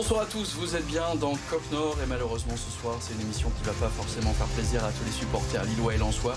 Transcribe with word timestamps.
Bonsoir 0.00 0.22
à 0.22 0.24
tous, 0.24 0.54
vous 0.58 0.74
êtes 0.74 0.86
bien 0.86 1.14
dans 1.20 1.34
Cop 1.50 1.60
Nord 1.70 1.98
et 2.02 2.06
malheureusement 2.06 2.54
ce 2.56 2.80
soir 2.80 2.96
c'est 3.00 3.12
une 3.12 3.20
émission 3.20 3.50
qui 3.50 3.64
va 3.64 3.74
pas 3.74 3.90
forcément 3.90 4.32
faire 4.32 4.46
plaisir 4.46 4.82
à 4.82 4.90
tous 4.92 5.04
les 5.04 5.12
supporters 5.12 5.62
lillois 5.64 5.94
et 5.94 5.98
lensois. 5.98 6.36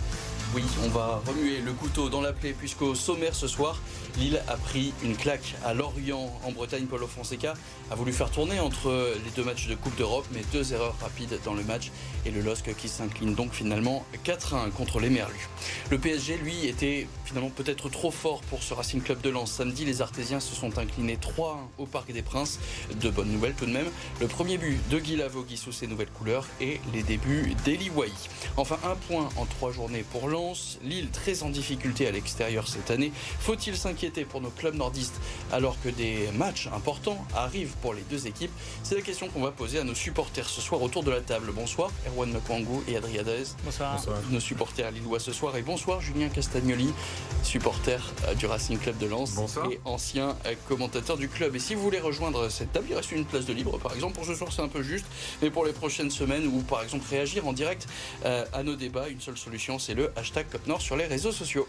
Oui, 0.55 0.63
on 0.85 0.89
va 0.89 1.19
remuer 1.25 1.61
le 1.61 1.73
couteau 1.73 2.09
dans 2.09 2.21
la 2.21 2.31
plaie 2.31 2.53
puisqu'au 2.53 2.93
sommaire 2.93 3.33
ce 3.33 3.47
soir, 3.47 3.81
Lille 4.19 4.39
a 4.47 4.55
pris 4.55 4.93
une 5.03 5.15
claque 5.15 5.55
à 5.65 5.73
Lorient 5.73 6.31
en 6.43 6.51
Bretagne. 6.51 6.85
Paulo 6.85 7.07
Fonseca 7.07 7.55
a 7.89 7.95
voulu 7.95 8.13
faire 8.13 8.29
tourner 8.29 8.59
entre 8.59 9.15
les 9.25 9.31
deux 9.31 9.43
matchs 9.43 9.67
de 9.67 9.73
Coupe 9.73 9.95
d'Europe, 9.95 10.27
mais 10.31 10.41
deux 10.51 10.73
erreurs 10.73 10.95
rapides 11.01 11.39
dans 11.43 11.55
le 11.55 11.63
match 11.63 11.91
et 12.27 12.29
le 12.29 12.41
LOSC 12.41 12.75
qui 12.75 12.87
s'incline 12.87 13.33
donc 13.33 13.51
finalement 13.51 14.05
4-1 14.23 14.69
contre 14.69 14.99
les 14.99 15.09
Merlus. 15.09 15.49
Le 15.89 15.97
PSG, 15.97 16.37
lui, 16.37 16.67
était 16.67 17.07
finalement 17.25 17.49
peut-être 17.49 17.89
trop 17.89 18.11
fort 18.11 18.41
pour 18.41 18.61
ce 18.61 18.75
Racing 18.75 19.01
Club 19.01 19.21
de 19.21 19.31
Lens. 19.31 19.51
Samedi, 19.51 19.85
les 19.85 20.03
Artésiens 20.03 20.39
se 20.39 20.53
sont 20.53 20.77
inclinés 20.77 21.17
3-1 21.17 21.55
au 21.79 21.87
Parc 21.87 22.11
des 22.11 22.21
Princes. 22.21 22.59
De 23.01 23.09
bonnes 23.09 23.31
nouvelles 23.31 23.55
tout 23.55 23.65
de 23.65 23.71
même. 23.71 23.87
Le 24.21 24.27
premier 24.27 24.59
but 24.59 24.77
de 24.89 24.99
Guy 24.99 25.15
Lavogui 25.15 25.57
sous 25.57 25.71
ses 25.71 25.87
nouvelles 25.87 26.11
couleurs 26.11 26.45
et 26.61 26.79
les 26.93 27.01
débuts 27.01 27.55
d'Eli 27.65 27.89
Wai. 27.89 28.11
Enfin, 28.57 28.77
un 28.83 28.95
point 29.07 29.29
en 29.37 29.45
trois 29.45 29.71
journées 29.71 30.05
pour 30.11 30.27
Lens. 30.27 30.42
Lille 30.83 31.09
très 31.09 31.43
en 31.43 31.49
difficulté 31.49 32.05
à 32.07 32.11
l'extérieur 32.11 32.67
cette 32.67 32.91
année. 32.91 33.11
Faut-il 33.39 33.77
s'inquiéter 33.77 34.25
pour 34.25 34.41
nos 34.41 34.49
clubs 34.49 34.75
nordistes 34.75 35.15
alors 35.51 35.77
que 35.81 35.89
des 35.89 36.29
matchs 36.33 36.67
importants 36.75 37.23
arrivent 37.35 37.75
pour 37.81 37.93
les 37.93 38.01
deux 38.09 38.27
équipes? 38.27 38.51
C'est 38.83 38.95
la 38.95 39.01
question 39.01 39.29
qu'on 39.29 39.41
va 39.41 39.51
poser 39.51 39.79
à 39.79 39.83
nos 39.83 39.95
supporters 39.95 40.49
ce 40.49 40.59
soir 40.59 40.81
autour 40.81 41.03
de 41.03 41.11
la 41.11 41.21
table. 41.21 41.51
Bonsoir, 41.53 41.91
Erwan 42.07 42.31
Makwango 42.31 42.83
et 42.87 42.97
Adrien 42.97 43.23
Bonsoir. 43.63 43.95
bonsoir. 43.95 44.17
Nos 44.29 44.39
supporters 44.39 44.91
lillois 44.91 45.19
ce 45.19 45.31
soir. 45.31 45.55
Et 45.55 45.61
bonsoir, 45.61 46.01
Julien 46.01 46.27
Castagnoli, 46.27 46.93
supporter 47.41 48.13
euh, 48.27 48.33
du 48.35 48.45
Racing 48.45 48.77
Club 48.77 48.97
de 48.97 49.05
Lens 49.07 49.35
et 49.71 49.79
ancien 49.85 50.35
euh, 50.45 50.55
commentateur 50.67 51.15
du 51.17 51.29
club. 51.29 51.55
Et 51.55 51.59
si 51.59 51.73
vous 51.73 51.81
voulez 51.81 51.99
rejoindre 51.99 52.49
cette 52.49 52.73
table, 52.73 52.87
il 52.89 52.95
reste 52.95 53.11
une 53.11 53.25
place 53.25 53.45
de 53.45 53.53
libre 53.53 53.77
par 53.77 53.93
exemple. 53.93 54.15
Pour 54.15 54.25
ce 54.25 54.35
soir, 54.35 54.51
c'est 54.51 54.61
un 54.61 54.67
peu 54.67 54.83
juste. 54.83 55.05
Mais 55.41 55.49
pour 55.49 55.65
les 55.65 55.73
prochaines 55.73 56.11
semaines 56.11 56.47
ou 56.47 56.61
par 56.61 56.83
exemple 56.83 57.05
réagir 57.09 57.47
en 57.47 57.53
direct 57.53 57.87
euh, 58.25 58.45
à 58.51 58.63
nos 58.63 58.75
débats, 58.75 59.07
une 59.07 59.21
seule 59.21 59.37
solution, 59.37 59.79
c'est 59.79 59.93
le 59.93 60.11
hashtag 60.17 60.32
COPNOR 60.41 60.81
sur 60.81 60.95
les 60.95 61.05
réseaux 61.05 61.31
sociaux. 61.31 61.67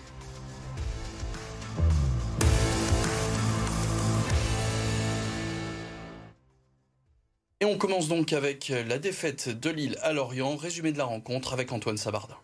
Et 7.60 7.66
on 7.66 7.76
commence 7.76 8.08
donc 8.08 8.32
avec 8.32 8.68
la 8.68 8.98
défaite 8.98 9.48
de 9.48 9.70
Lille 9.70 9.98
à 10.02 10.12
Lorient. 10.12 10.56
Résumé 10.56 10.92
de 10.92 10.98
la 10.98 11.04
rencontre 11.04 11.52
avec 11.52 11.72
Antoine 11.72 11.96
Sabardin. 11.96 12.36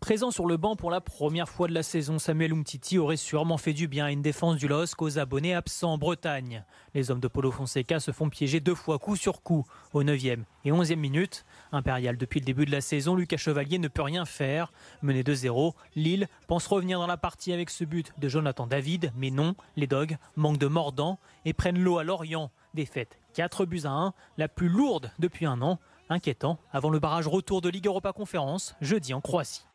Présent 0.00 0.30
sur 0.30 0.46
le 0.46 0.56
banc 0.56 0.76
pour 0.76 0.92
la 0.92 1.00
première 1.00 1.48
fois 1.48 1.66
de 1.66 1.74
la 1.74 1.82
saison, 1.82 2.20
Samuel 2.20 2.52
Umtiti 2.52 2.98
aurait 2.98 3.16
sûrement 3.16 3.58
fait 3.58 3.72
du 3.72 3.88
bien 3.88 4.06
à 4.06 4.10
une 4.12 4.22
défense 4.22 4.56
du 4.56 4.68
LOSC 4.68 5.02
aux 5.02 5.18
abonnés 5.18 5.54
absents 5.54 5.94
en 5.94 5.98
Bretagne. 5.98 6.64
Les 6.94 7.10
hommes 7.10 7.18
de 7.20 7.26
Polo 7.26 7.50
Fonseca 7.50 7.98
se 7.98 8.12
font 8.12 8.30
piéger 8.30 8.60
deux 8.60 8.76
fois 8.76 9.00
coup 9.00 9.16
sur 9.16 9.42
coup, 9.42 9.66
au 9.92 10.04
9e 10.04 10.44
et 10.64 10.70
11e 10.70 10.96
minute. 10.96 11.44
Impérial 11.72 12.16
depuis 12.16 12.38
le 12.38 12.46
début 12.46 12.64
de 12.64 12.70
la 12.70 12.80
saison, 12.80 13.16
Lucas 13.16 13.36
Chevalier 13.38 13.78
ne 13.78 13.88
peut 13.88 14.02
rien 14.02 14.24
faire. 14.24 14.72
Mené 15.02 15.24
2-0, 15.24 15.74
Lille 15.96 16.28
pense 16.46 16.68
revenir 16.68 17.00
dans 17.00 17.08
la 17.08 17.16
partie 17.16 17.52
avec 17.52 17.68
ce 17.68 17.84
but 17.84 18.12
de 18.18 18.28
Jonathan 18.28 18.68
David, 18.68 19.12
mais 19.16 19.30
non, 19.30 19.56
les 19.76 19.88
Dogs 19.88 20.16
manquent 20.36 20.58
de 20.58 20.68
mordant 20.68 21.18
et 21.44 21.52
prennent 21.52 21.78
l'eau 21.78 21.98
à 21.98 22.04
Lorient. 22.04 22.50
Défaite 22.72 23.18
4 23.34 23.66
buts 23.66 23.82
à 23.84 23.90
1, 23.90 24.14
la 24.38 24.48
plus 24.48 24.68
lourde 24.68 25.10
depuis 25.18 25.44
un 25.44 25.60
an. 25.60 25.80
Inquiétant 26.08 26.58
avant 26.72 26.88
le 26.88 27.00
barrage 27.00 27.26
retour 27.26 27.60
de 27.60 27.68
Ligue 27.68 27.86
Europa 27.86 28.12
Conférence, 28.12 28.74
jeudi 28.80 29.12
en 29.12 29.20
Croatie. 29.20 29.67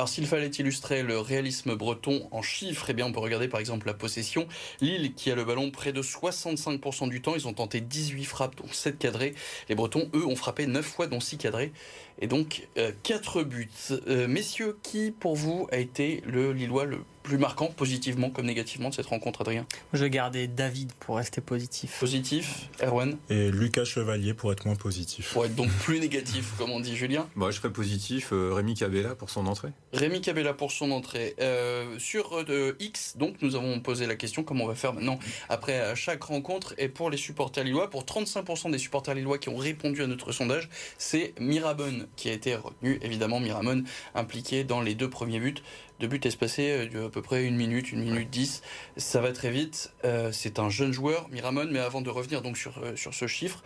Alors 0.00 0.08
s'il 0.08 0.26
fallait 0.26 0.48
illustrer 0.48 1.02
le 1.02 1.18
réalisme 1.18 1.74
breton 1.74 2.26
en 2.30 2.40
chiffres, 2.40 2.86
eh 2.88 2.94
bien 2.94 3.04
on 3.04 3.12
peut 3.12 3.20
regarder 3.20 3.48
par 3.48 3.60
exemple 3.60 3.86
la 3.86 3.92
possession. 3.92 4.48
Lille 4.80 5.12
qui 5.12 5.30
a 5.30 5.34
le 5.34 5.44
ballon 5.44 5.70
près 5.70 5.92
de 5.92 6.00
65% 6.00 7.10
du 7.10 7.20
temps, 7.20 7.34
ils 7.34 7.46
ont 7.46 7.52
tenté 7.52 7.82
18 7.82 8.24
frappes 8.24 8.56
dont 8.56 8.72
7 8.72 8.98
cadrés. 8.98 9.34
Les 9.68 9.74
Bretons 9.74 10.08
eux 10.14 10.24
ont 10.24 10.36
frappé 10.36 10.66
9 10.66 10.82
fois 10.82 11.06
dont 11.06 11.20
6 11.20 11.36
cadrés 11.36 11.74
et 12.18 12.28
donc 12.28 12.66
4 13.02 13.40
euh, 13.40 13.44
buts. 13.44 13.68
Euh, 14.08 14.26
messieurs, 14.26 14.78
qui 14.82 15.10
pour 15.10 15.36
vous 15.36 15.68
a 15.70 15.76
été 15.76 16.22
le 16.24 16.54
Lillois 16.54 16.86
le 16.86 17.00
plus 17.22 17.38
marquant, 17.38 17.66
positivement 17.66 18.30
comme 18.30 18.46
négativement, 18.46 18.88
de 18.88 18.94
cette 18.94 19.06
rencontre, 19.06 19.42
Adrien 19.42 19.66
Je 19.92 20.02
vais 20.02 20.10
garder 20.10 20.46
David 20.46 20.92
pour 20.94 21.16
rester 21.16 21.40
positif. 21.40 21.98
Positif, 22.00 22.68
Erwan 22.82 23.16
Et 23.28 23.50
Lucas 23.50 23.84
Chevalier 23.84 24.34
pour 24.34 24.52
être 24.52 24.66
moins 24.66 24.76
positif. 24.76 25.32
Pour 25.32 25.44
être 25.44 25.54
donc 25.54 25.70
plus 25.70 26.00
négatif, 26.00 26.52
comme 26.58 26.70
on 26.70 26.80
dit, 26.80 26.96
Julien 26.96 27.28
Moi, 27.34 27.50
je 27.50 27.58
serais 27.58 27.72
positif, 27.72 28.30
euh, 28.32 28.52
Rémi 28.54 28.74
Cabella 28.74 29.14
pour 29.14 29.30
son 29.30 29.46
entrée. 29.46 29.68
Rémi 29.92 30.20
Cabella 30.20 30.54
pour 30.54 30.72
son 30.72 30.90
entrée. 30.90 31.34
Euh, 31.40 31.98
sur 31.98 32.36
euh, 32.48 32.76
X, 32.80 33.16
donc, 33.16 33.36
nous 33.42 33.54
avons 33.54 33.80
posé 33.80 34.06
la 34.06 34.16
question, 34.16 34.42
comment 34.42 34.64
on 34.64 34.68
va 34.68 34.74
faire 34.74 34.92
maintenant 34.92 35.18
après 35.48 35.94
chaque 35.96 36.22
rencontre 36.22 36.74
Et 36.78 36.88
pour 36.88 37.10
les 37.10 37.16
supporters 37.16 37.64
lillois, 37.64 37.90
pour 37.90 38.04
35% 38.04 38.70
des 38.70 38.78
supporters 38.78 39.14
lillois 39.14 39.38
qui 39.38 39.48
ont 39.48 39.56
répondu 39.56 40.02
à 40.02 40.06
notre 40.06 40.32
sondage, 40.32 40.68
c'est 40.98 41.34
Mirabon 41.38 42.06
qui 42.16 42.28
a 42.28 42.32
été 42.32 42.54
retenu. 42.54 42.98
Évidemment, 43.02 43.40
Miramon 43.40 43.84
impliqué 44.14 44.64
dans 44.64 44.80
les 44.80 44.94
deux 44.94 45.10
premiers 45.10 45.40
buts 45.40 45.62
deux 46.00 46.08
buts 46.08 46.20
espacés 46.24 46.88
euh, 46.94 47.06
à 47.06 47.10
peu 47.10 47.22
près 47.22 47.44
une 47.44 47.56
minute, 47.56 47.92
une 47.92 48.02
minute 48.02 48.30
dix. 48.30 48.62
Ça 48.96 49.20
va 49.20 49.32
très 49.32 49.50
vite. 49.50 49.92
Euh, 50.04 50.32
c'est 50.32 50.58
un 50.58 50.70
jeune 50.70 50.92
joueur, 50.92 51.28
Miramon, 51.28 51.68
mais 51.70 51.78
avant 51.78 52.00
de 52.00 52.10
revenir 52.10 52.42
donc 52.42 52.56
sur, 52.56 52.78
euh, 52.78 52.96
sur 52.96 53.14
ce 53.14 53.26
chiffre, 53.26 53.62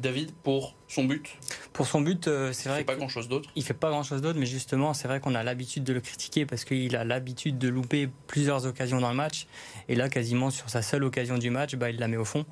David, 0.00 0.32
pour 0.42 0.74
son 0.88 1.04
but? 1.04 1.28
Pour 1.72 1.86
son 1.86 2.00
but, 2.00 2.24
c'est 2.24 2.68
vrai. 2.68 2.78
Il 2.78 2.80
fait 2.80 2.84
pas 2.84 2.96
grand-chose 2.96 3.28
d'autre. 3.28 3.50
Il 3.54 3.62
fait 3.62 3.72
pas 3.72 3.90
grand-chose 3.90 4.20
d'autre, 4.20 4.36
mais 4.36 4.46
justement, 4.46 4.94
c'est 4.94 5.06
vrai 5.06 5.20
qu'on 5.20 5.36
a 5.36 5.44
l'habitude 5.44 5.84
de 5.84 5.92
le 5.92 6.00
critiquer 6.00 6.44
parce 6.44 6.64
qu'il 6.64 6.96
a 6.96 7.04
l'habitude 7.04 7.56
de 7.56 7.68
louper 7.68 8.08
plusieurs 8.26 8.66
occasions 8.66 9.00
dans 9.00 9.10
le 9.10 9.14
match. 9.14 9.46
Et 9.88 9.94
là, 9.94 10.08
quasiment 10.08 10.50
sur 10.50 10.68
sa 10.70 10.82
seule 10.82 11.04
occasion 11.04 11.38
du 11.38 11.50
match, 11.50 11.76
bah, 11.76 11.90
il 11.90 12.00
la 12.00 12.08
met 12.08 12.16
au 12.16 12.24
fond. 12.24 12.46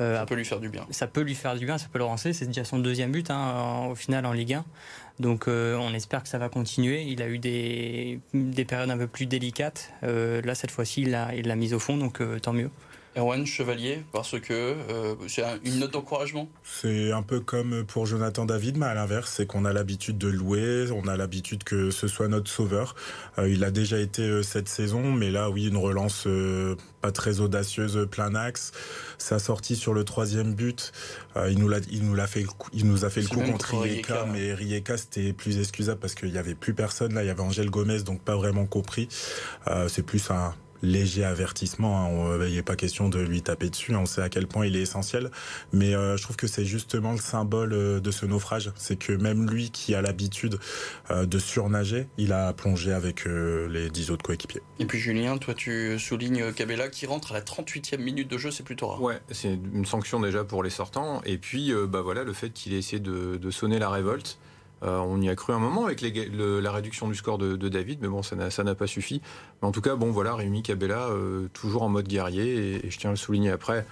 Ça 0.00 0.26
peut 0.26 0.34
lui 0.34 0.44
faire 0.44 0.60
du 0.60 0.68
bien. 0.68 0.86
Ça 0.90 1.06
peut 1.06 1.20
lui 1.20 1.34
faire 1.34 1.54
du 1.54 1.66
bien, 1.66 1.78
ça 1.78 1.86
peut 1.92 1.98
le 1.98 2.04
lancer. 2.04 2.32
C'est 2.32 2.46
déjà 2.46 2.64
son 2.64 2.78
deuxième 2.78 3.12
but 3.12 3.30
hein, 3.30 3.88
au 3.90 3.94
final 3.94 4.26
en 4.26 4.32
Ligue 4.32 4.54
1. 4.54 4.64
Donc 5.20 5.48
euh, 5.48 5.76
on 5.76 5.92
espère 5.92 6.22
que 6.22 6.28
ça 6.28 6.38
va 6.38 6.48
continuer. 6.48 7.02
Il 7.02 7.22
a 7.22 7.28
eu 7.28 7.38
des, 7.38 8.20
périodes 8.66 8.90
un 8.90 8.96
peu 8.96 9.06
plus 9.06 9.26
délicates. 9.26 9.92
Euh, 10.02 10.40
là, 10.42 10.54
cette 10.54 10.70
fois-ci, 10.70 11.02
il 11.02 11.10
l'a 11.10 11.34
il 11.34 11.54
mise 11.56 11.74
au 11.74 11.78
fond, 11.78 11.96
donc 11.96 12.20
euh, 12.20 12.38
tant 12.38 12.54
mieux. 12.54 12.70
Erwan 13.16 13.44
Chevalier, 13.44 14.04
parce 14.12 14.38
que 14.38 14.76
c'est 15.26 15.42
une 15.64 15.80
note 15.80 15.92
d'encouragement 15.92 16.48
C'est 16.62 17.10
un 17.10 17.22
peu 17.22 17.40
comme 17.40 17.84
pour 17.84 18.06
Jonathan 18.06 18.44
David, 18.44 18.78
mais 18.78 18.86
à 18.86 18.94
l'inverse, 18.94 19.32
c'est 19.36 19.46
qu'on 19.46 19.64
a 19.64 19.72
l'habitude 19.72 20.16
de 20.16 20.28
louer, 20.28 20.86
on 20.92 21.08
a 21.08 21.16
l'habitude 21.16 21.64
que 21.64 21.90
ce 21.90 22.06
soit 22.06 22.28
notre 22.28 22.50
sauveur. 22.50 22.94
il 23.38 23.64
a 23.64 23.70
déjà 23.70 23.98
été 23.98 24.42
cette 24.42 24.68
saison, 24.68 25.12
mais 25.12 25.30
là, 25.30 25.50
oui, 25.50 25.68
une 25.68 25.76
relance 25.76 26.28
pas 27.00 27.12
très 27.12 27.40
audacieuse, 27.40 28.06
plein 28.10 28.34
axe. 28.34 28.72
Sa 29.18 29.38
sortie 29.38 29.76
sur 29.76 29.94
le 29.94 30.04
troisième 30.04 30.54
but, 30.54 30.92
euh, 31.36 31.50
il 31.50 31.58
nous 31.58 31.68
l'a, 31.68 31.78
il 31.90 32.04
nous 32.04 32.14
l'a 32.14 32.26
fait, 32.26 32.44
il 32.72 32.86
nous 32.86 33.04
a 33.04 33.10
fait 33.10 33.22
le 33.22 33.28
coup 33.28 33.40
contre 33.40 33.78
Rijeka, 33.78 34.26
mais 34.26 34.54
Rijeka 34.54 34.96
c'était 34.96 35.32
plus 35.32 35.58
excusable 35.58 36.00
parce 36.00 36.14
qu'il 36.14 36.30
y 36.30 36.38
avait 36.38 36.54
plus 36.54 36.74
personne 36.74 37.14
là. 37.14 37.22
Il 37.22 37.26
y 37.26 37.30
avait 37.30 37.40
Angèle 37.40 37.70
Gomez, 37.70 38.02
donc 38.02 38.20
pas 38.20 38.36
vraiment 38.36 38.66
compris. 38.66 39.08
Euh, 39.68 39.88
c'est 39.88 40.02
plus 40.02 40.30
un 40.30 40.54
léger 40.82 41.24
avertissement. 41.24 42.04
Hein. 42.04 42.38
Il 42.46 42.54
n'est 42.54 42.62
pas 42.62 42.76
question 42.76 43.08
de 43.08 43.20
lui 43.20 43.42
taper 43.42 43.70
dessus. 43.70 43.94
On 43.94 44.06
sait 44.06 44.22
à 44.22 44.28
quel 44.28 44.46
point 44.46 44.66
il 44.66 44.76
est 44.76 44.82
essentiel. 44.82 45.30
Mais 45.72 45.94
euh, 45.94 46.16
je 46.16 46.22
trouve 46.22 46.36
que 46.36 46.46
c'est 46.46 46.64
justement 46.64 47.12
le 47.12 47.18
symbole 47.18 47.72
euh, 47.72 48.00
de 48.00 48.10
ce 48.10 48.26
naufrage. 48.26 48.72
C'est 48.76 48.96
que 48.96 49.12
même 49.12 49.48
lui 49.48 49.70
qui 49.70 49.94
a 49.94 50.02
l'habitude 50.02 50.58
euh, 51.10 51.26
de 51.26 51.38
surnager, 51.38 52.08
il 52.18 52.32
a 52.32 52.52
plongé 52.52 52.92
avec 52.92 53.24
les 53.24 53.90
dix 53.90 54.10
autres 54.10 54.22
coéquipiers. 54.22 54.62
Et 54.78 54.84
puis 54.84 54.98
Julien, 54.98 55.38
toi 55.38 55.54
tu 55.54 55.98
soulignes 55.98 56.52
Cabella 56.52 56.88
qui 56.88 57.06
rentre 57.06 57.32
à 57.32 57.34
la 57.34 57.40
38e 57.40 57.98
minute 57.98 58.28
de 58.28 58.38
jeu, 58.38 58.50
c'est 58.50 58.62
plutôt 58.62 58.88
rare. 58.88 59.02
Ouais, 59.02 59.20
c'est 59.30 59.58
une 59.72 59.86
sanction 59.86 60.20
déjà 60.20 60.44
pour 60.44 60.62
les 60.62 60.70
sortants. 60.70 61.22
Et 61.24 61.38
puis 61.38 61.72
bah 61.88 62.00
voilà, 62.00 62.24
le 62.24 62.32
fait 62.32 62.50
qu'il 62.50 62.72
ait 62.72 62.78
essayé 62.78 63.00
de, 63.00 63.36
de 63.36 63.50
sonner 63.50 63.78
la 63.78 63.90
révolte. 63.90 64.38
Euh, 64.82 64.98
on 64.98 65.20
y 65.20 65.28
a 65.28 65.36
cru 65.36 65.52
un 65.52 65.58
moment 65.58 65.84
avec 65.84 66.00
la 66.00 66.72
réduction 66.72 67.08
du 67.08 67.14
score 67.14 67.38
de, 67.38 67.68
David, 67.68 67.98
mais 68.00 68.08
bon, 68.08 68.22
ça 68.22 68.36
n'a 68.36 68.74
pas 68.74 68.86
suffi. 68.86 69.20
Mais 69.60 69.68
en 69.68 69.72
tout 69.72 69.80
cas, 69.80 69.96
bon, 69.96 70.10
voilà, 70.10 70.34
Rémi 70.34 70.62
Cabella, 70.62 71.08
euh, 71.08 71.48
toujours 71.52 71.82
en 71.82 71.88
mode 71.88 72.08
guerrier, 72.08 72.84
et, 72.84 72.90
je 72.90 72.98
tiens 72.98 73.10
à 73.10 73.12
le 73.12 73.16
souligner 73.16 73.50
après, 73.50 73.86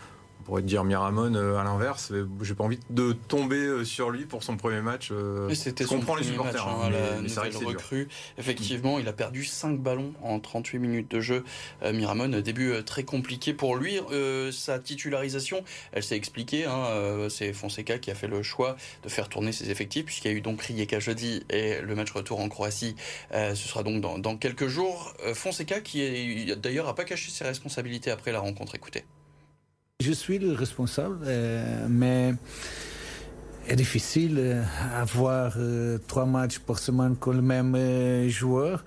pourrait 0.48 0.62
dire 0.62 0.82
Miramon 0.82 1.34
euh, 1.34 1.58
à 1.58 1.64
l'inverse. 1.64 2.10
J'ai 2.40 2.54
pas 2.54 2.64
envie 2.64 2.78
de 2.88 3.12
tomber 3.12 3.58
euh, 3.58 3.84
sur 3.84 4.08
lui 4.08 4.24
pour 4.24 4.42
son 4.42 4.56
premier 4.56 4.80
match. 4.80 5.10
Euh, 5.12 5.52
c'était 5.52 5.84
son 5.84 6.00
les 6.16 6.24
supporters. 6.24 6.64
Match, 6.64 6.66
hein, 6.66 6.90
hein, 6.90 7.20
mais, 7.20 7.28
mais 7.28 7.66
recrue. 7.66 8.08
Effectivement, 8.38 8.98
il 8.98 9.06
a 9.08 9.12
perdu 9.12 9.44
5 9.44 9.78
ballons 9.78 10.14
en 10.22 10.40
38 10.40 10.78
minutes 10.78 11.10
de 11.10 11.20
jeu. 11.20 11.44
Miramon, 11.84 12.28
début 12.40 12.82
très 12.84 13.04
compliqué 13.04 13.52
pour 13.52 13.76
lui. 13.76 14.00
sa 14.52 14.78
titularisation, 14.78 15.62
elle 15.92 16.02
s'est 16.02 16.16
expliquée. 16.16 16.64
Hein, 16.64 17.28
C'est 17.28 17.52
Fonseca 17.52 17.98
qui 17.98 18.10
a 18.10 18.14
fait 18.14 18.26
le 18.26 18.42
choix 18.42 18.76
de 19.02 19.10
faire 19.10 19.28
tourner 19.28 19.52
ses 19.52 19.70
effectifs, 19.70 20.06
puisqu'il 20.06 20.30
y 20.30 20.34
a 20.34 20.36
eu 20.36 20.40
donc 20.40 20.62
Rijeka 20.62 20.98
jeudi 20.98 21.42
et 21.50 21.80
le 21.82 21.94
match 21.94 22.10
retour 22.12 22.40
en 22.40 22.48
Croatie. 22.48 22.96
ce 23.32 23.54
sera 23.54 23.82
donc 23.82 24.00
dans, 24.00 24.18
dans 24.18 24.38
quelques 24.38 24.68
jours. 24.68 25.12
Fonseca 25.34 25.80
qui 25.80 26.54
d'ailleurs 26.56 26.86
n'a 26.86 26.94
pas 26.94 27.04
caché 27.04 27.30
ses 27.30 27.44
responsabilités 27.44 28.10
après 28.10 28.32
la 28.32 28.40
rencontre. 28.40 28.74
Écoutez. 28.74 29.04
Je 30.00 30.12
suis 30.12 30.38
le 30.38 30.52
responsable, 30.52 31.18
euh, 31.26 31.88
mais 31.90 32.32
est 33.66 33.74
difficile 33.74 34.62
avoir 34.94 35.56
trois 36.06 36.24
matchs 36.24 36.60
par 36.60 36.78
semaine 36.78 37.16
avec 37.20 37.26
le 37.26 37.42
même 37.42 38.28
joueur. 38.28 38.84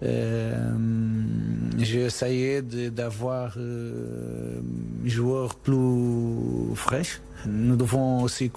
J'ai 0.00 2.00
essayé 2.00 2.62
d'avoir 2.62 3.58
un 3.58 5.06
joueur 5.06 5.54
plus 5.54 6.74
fraîche. 6.74 7.20
Nous 7.46 7.76
devons 7.76 8.22
aussi 8.22 8.50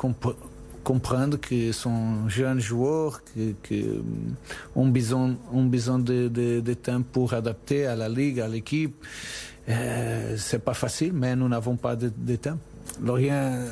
comprendre 0.85 1.41
que 1.41 1.73
sont 1.73 2.29
jeunes 2.29 2.61
joueurs 2.61 3.21
qui, 3.25 3.53
qui 3.63 3.85
ont 4.77 4.87
besoin, 4.87 5.35
de, 5.99 6.29
de, 6.29 6.73
temps 6.73 7.01
pour 7.01 7.33
adapter 7.33 7.85
à 7.85 7.97
la 7.97 8.07
ligue, 8.07 8.39
à 8.39 8.47
l'équipe. 8.47 8.95
Euh, 9.69 10.35
c'est 10.37 10.63
pas 10.63 10.73
facile, 10.73 11.13
mais 11.13 11.35
nous 11.35 11.47
n'avons 11.47 11.75
pas 11.75 11.95
de, 11.95 12.11
de, 12.15 12.35
temps. 12.35 12.57
Lorient 13.01 13.65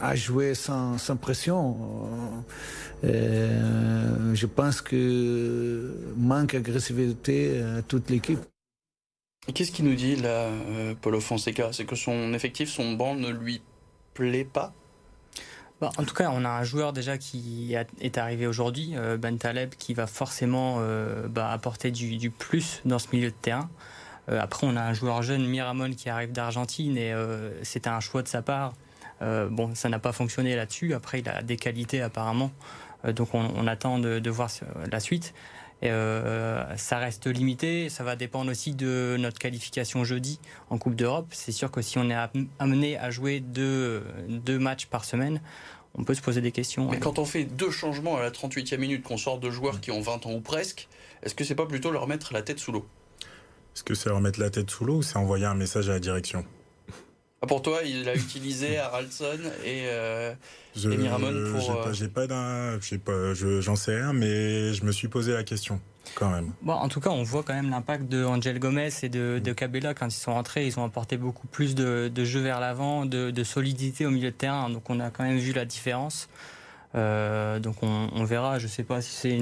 a 0.00 0.14
joué 0.14 0.54
sans, 0.54 0.98
sans 0.98 1.16
pression. 1.16 1.76
Euh, 3.04 4.34
je 4.34 4.46
pense 4.46 4.80
que 4.82 5.94
manque 6.16 6.52
d'agressivité 6.52 7.62
à 7.62 7.82
toute 7.82 8.10
l'équipe. 8.10 8.40
Qu'est-ce 9.54 9.72
qu'il 9.72 9.86
nous 9.86 9.94
dit 9.94 10.16
là, 10.16 10.28
euh, 10.28 10.94
Paulo 11.00 11.20
Fonseca? 11.20 11.72
C'est 11.72 11.86
que 11.86 11.96
son 11.96 12.34
effectif, 12.34 12.68
son 12.68 12.92
banc 12.92 13.14
ne 13.14 13.30
lui 13.30 13.62
plaît 14.14 14.44
pas? 14.44 14.74
Bah, 15.80 15.90
en 15.96 16.04
tout 16.04 16.14
cas, 16.14 16.30
on 16.32 16.44
a 16.44 16.50
un 16.50 16.62
joueur 16.62 16.92
déjà 16.92 17.16
qui 17.16 17.74
est 18.00 18.18
arrivé 18.18 18.46
aujourd'hui, 18.46 18.92
euh, 18.96 19.16
Ben 19.16 19.38
Taleb, 19.38 19.70
qui 19.70 19.94
va 19.94 20.06
forcément 20.06 20.76
euh, 20.80 21.26
bah, 21.26 21.50
apporter 21.50 21.90
du, 21.90 22.30
plus 22.30 22.82
dans 22.84 22.98
ce 22.98 23.08
milieu 23.12 23.30
de 23.30 23.36
terrain. 23.40 23.70
Euh, 24.30 24.40
après, 24.40 24.66
on 24.66 24.76
a 24.76 24.82
un 24.82 24.94
joueur 24.94 25.22
jeune, 25.22 25.46
Miramon, 25.46 25.92
qui 25.92 26.08
arrive 26.08 26.32
d'Argentine 26.32 26.96
et 26.96 27.14
c'était 27.62 27.90
un 27.90 28.00
choix 28.00 28.22
de 28.22 28.28
sa 28.28 28.42
part. 28.42 28.72
bon, 29.20 29.74
ça 29.74 29.88
n'a 29.88 29.98
pas 29.98 30.12
fonctionné 30.12 30.56
là-dessus. 30.56 30.94
Après, 30.94 31.20
il 31.20 31.28
a 31.28 31.42
des 31.42 31.56
qualités 31.56 32.00
apparemment. 32.00 32.50
donc, 33.04 33.34
on, 33.34 33.66
attend 33.66 33.98
de, 33.98 34.30
voir 34.30 34.50
la 34.90 35.00
suite. 35.00 35.34
ça 35.82 36.98
reste 36.98 37.26
limité. 37.26 37.88
Ça 37.88 38.04
va 38.04 38.16
dépendre 38.16 38.50
aussi 38.50 38.74
de 38.74 39.16
notre 39.18 39.38
qualification 39.38 40.04
jeudi 40.04 40.38
en 40.70 40.78
Coupe 40.78 40.94
d'Europe. 40.94 41.28
C'est 41.30 41.52
sûr 41.52 41.70
que 41.70 41.82
si 41.82 41.98
on 41.98 42.08
est 42.10 42.16
amené 42.58 42.98
à 42.98 43.10
jouer 43.10 43.40
deux, 43.40 44.04
deux 44.28 44.58
matchs 44.58 44.86
par 44.86 45.04
semaine, 45.04 45.40
on 45.94 46.04
peut 46.04 46.14
se 46.14 46.22
poser 46.22 46.40
des 46.40 46.52
questions. 46.52 46.88
Mais 46.90 46.98
quand 46.98 47.18
on 47.18 47.24
fait 47.24 47.44
deux 47.44 47.70
changements 47.70 48.16
à 48.16 48.22
la 48.22 48.30
38e 48.30 48.78
minute, 48.78 49.02
qu'on 49.02 49.16
sort 49.16 49.38
de 49.38 49.50
joueurs 49.50 49.80
qui 49.80 49.90
ont 49.90 50.00
20 50.00 50.26
ans 50.26 50.32
ou 50.32 50.40
presque, 50.40 50.88
est-ce 51.22 51.34
que 51.34 51.44
c'est 51.44 51.54
pas 51.54 51.66
plutôt 51.66 51.90
leur 51.90 52.06
mettre 52.06 52.32
la 52.32 52.42
tête 52.42 52.58
sous 52.58 52.72
l'eau? 52.72 52.86
Est-ce 53.74 53.84
que 53.84 53.94
c'est 53.94 54.08
leur 54.08 54.20
mettre 54.20 54.40
la 54.40 54.50
tête 54.50 54.70
sous 54.70 54.84
l'eau 54.84 54.96
ou 54.96 55.02
c'est 55.02 55.16
envoyer 55.16 55.46
un 55.46 55.54
message 55.54 55.88
à 55.88 55.92
la 55.92 56.00
direction 56.00 56.44
ah, 57.42 57.46
pour 57.46 57.62
toi, 57.62 57.80
il 57.84 58.06
a 58.06 58.14
utilisé 58.14 58.76
Haraldson 58.78 59.38
et, 59.64 59.84
euh, 59.86 60.34
Miramon 60.84 61.32
pour. 61.52 61.92
J'ai 61.94 62.08
pas, 62.08 62.26
euh, 62.30 62.78
pas 63.02 63.34
j'en 63.34 63.76
sais 63.76 63.96
rien, 63.96 64.12
mais 64.12 64.74
je 64.74 64.84
me 64.84 64.92
suis 64.92 65.08
posé 65.08 65.32
la 65.32 65.42
question 65.42 65.80
quand 66.14 66.28
même. 66.28 66.52
Bon, 66.60 66.74
en 66.74 66.88
tout 66.88 67.00
cas, 67.00 67.08
on 67.08 67.22
voit 67.22 67.42
quand 67.42 67.54
même 67.54 67.70
l'impact 67.70 68.08
de 68.08 68.24
Angel 68.24 68.58
Gomez 68.58 68.90
et 69.02 69.08
de, 69.08 69.40
de 69.42 69.52
Cabella 69.52 69.94
quand 69.94 70.06
ils 70.06 70.10
sont 70.10 70.34
rentrés. 70.34 70.66
Ils 70.66 70.78
ont 70.78 70.84
apporté 70.84 71.16
beaucoup 71.16 71.46
plus 71.46 71.74
de, 71.74 72.10
de 72.14 72.24
jeu 72.24 72.40
vers 72.40 72.60
l'avant, 72.60 73.06
de, 73.06 73.30
de, 73.30 73.44
solidité 73.44 74.04
au 74.04 74.10
milieu 74.10 74.30
de 74.30 74.36
terrain. 74.36 74.68
Donc, 74.68 74.90
on 74.90 75.00
a 75.00 75.10
quand 75.10 75.24
même 75.24 75.38
vu 75.38 75.52
la 75.52 75.64
différence. 75.64 76.28
Euh, 76.94 77.58
donc, 77.58 77.82
on, 77.82 78.10
on, 78.12 78.24
verra. 78.24 78.58
Je 78.58 78.66
sais 78.66 78.82
pas 78.82 79.00
si 79.00 79.12
c'est 79.12 79.38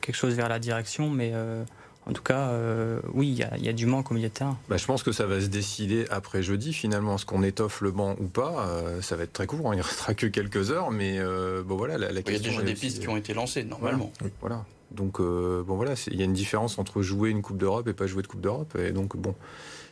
quelque 0.00 0.16
chose 0.16 0.34
vers 0.34 0.48
la 0.48 0.58
direction, 0.58 1.10
mais. 1.10 1.32
Euh, 1.34 1.62
en 2.08 2.12
tout 2.14 2.22
cas, 2.22 2.48
euh, 2.48 3.00
oui, 3.12 3.28
il 3.28 3.64
y, 3.64 3.68
a 3.68 3.72
du 3.74 3.84
manque 3.84 4.10
au 4.10 4.14
milieu 4.14 4.28
de 4.28 4.32
terrain. 4.32 4.56
Bah, 4.70 4.78
je 4.78 4.86
pense 4.86 5.02
que 5.02 5.12
ça 5.12 5.26
va 5.26 5.42
se 5.42 5.46
décider 5.46 6.06
après 6.08 6.42
jeudi, 6.42 6.72
finalement. 6.72 7.16
Est-ce 7.16 7.26
qu'on 7.26 7.42
étoffe 7.42 7.82
le 7.82 7.90
banc 7.90 8.16
ou 8.18 8.28
pas 8.28 8.66
euh, 8.66 9.02
Ça 9.02 9.14
va 9.14 9.24
être 9.24 9.34
très 9.34 9.46
court, 9.46 9.70
hein. 9.70 9.74
il 9.74 9.78
ne 9.78 9.82
restera 9.84 10.14
que 10.14 10.26
quelques 10.26 10.70
heures, 10.70 10.90
mais 10.90 11.18
euh, 11.18 11.62
bon 11.62 11.76
voilà, 11.76 11.98
la, 11.98 12.08
question. 12.08 12.32
Il 12.32 12.32
y 12.32 12.36
a 12.36 12.50
déjà 12.50 12.62
des 12.62 12.74
pistes 12.74 13.00
qui 13.00 13.08
ont 13.08 13.16
été 13.18 13.34
lancées, 13.34 13.62
normalement. 13.62 14.10
Voilà. 14.40 14.64
Donc, 14.90 15.20
bon 15.20 15.76
voilà, 15.76 15.92
il 16.06 16.16
y 16.16 16.22
a 16.22 16.24
une 16.24 16.32
différence 16.32 16.78
entre 16.78 17.02
jouer 17.02 17.28
une 17.28 17.42
Coupe 17.42 17.58
d'Europe 17.58 17.86
et 17.88 17.92
pas 17.92 18.06
jouer 18.06 18.22
de 18.22 18.26
Coupe 18.26 18.40
d'Europe. 18.40 18.76
Et 18.78 18.92
donc, 18.92 19.16
bon. 19.16 19.34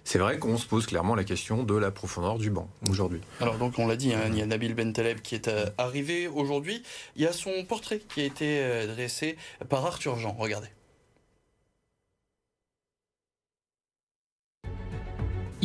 C'est 0.04 0.18
vrai 0.18 0.38
qu'on 0.38 0.56
se 0.56 0.66
pose 0.66 0.86
clairement 0.86 1.16
la 1.16 1.24
question 1.24 1.64
de 1.64 1.74
la 1.74 1.90
profondeur 1.90 2.38
du 2.38 2.48
banc 2.48 2.68
aujourd'hui. 2.88 3.20
Alors 3.40 3.56
donc 3.56 3.76
on 3.80 3.88
l'a 3.88 3.96
dit, 3.96 4.14
hein, 4.14 4.20
il 4.28 4.38
y 4.38 4.40
a 4.40 4.46
Nabil 4.46 4.72
Bentaleb 4.72 5.20
qui 5.20 5.34
est 5.34 5.50
arrivé 5.78 6.28
aujourd'hui. 6.28 6.84
Il 7.16 7.22
y 7.22 7.26
a 7.26 7.32
son 7.32 7.64
portrait 7.68 7.98
qui 7.98 8.20
a 8.20 8.24
été 8.24 8.86
dressé 8.86 9.36
par 9.68 9.84
Arthur 9.84 10.16
Jean. 10.16 10.36
Regardez. 10.38 10.68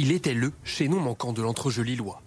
Il 0.04 0.12
était 0.12 0.34
le 0.34 0.52
chez 0.64 0.88
nous 0.88 1.00
manquant 1.00 1.32
de 1.32 1.44
l'entrejeu 1.44 1.84
lillois. 1.84 2.24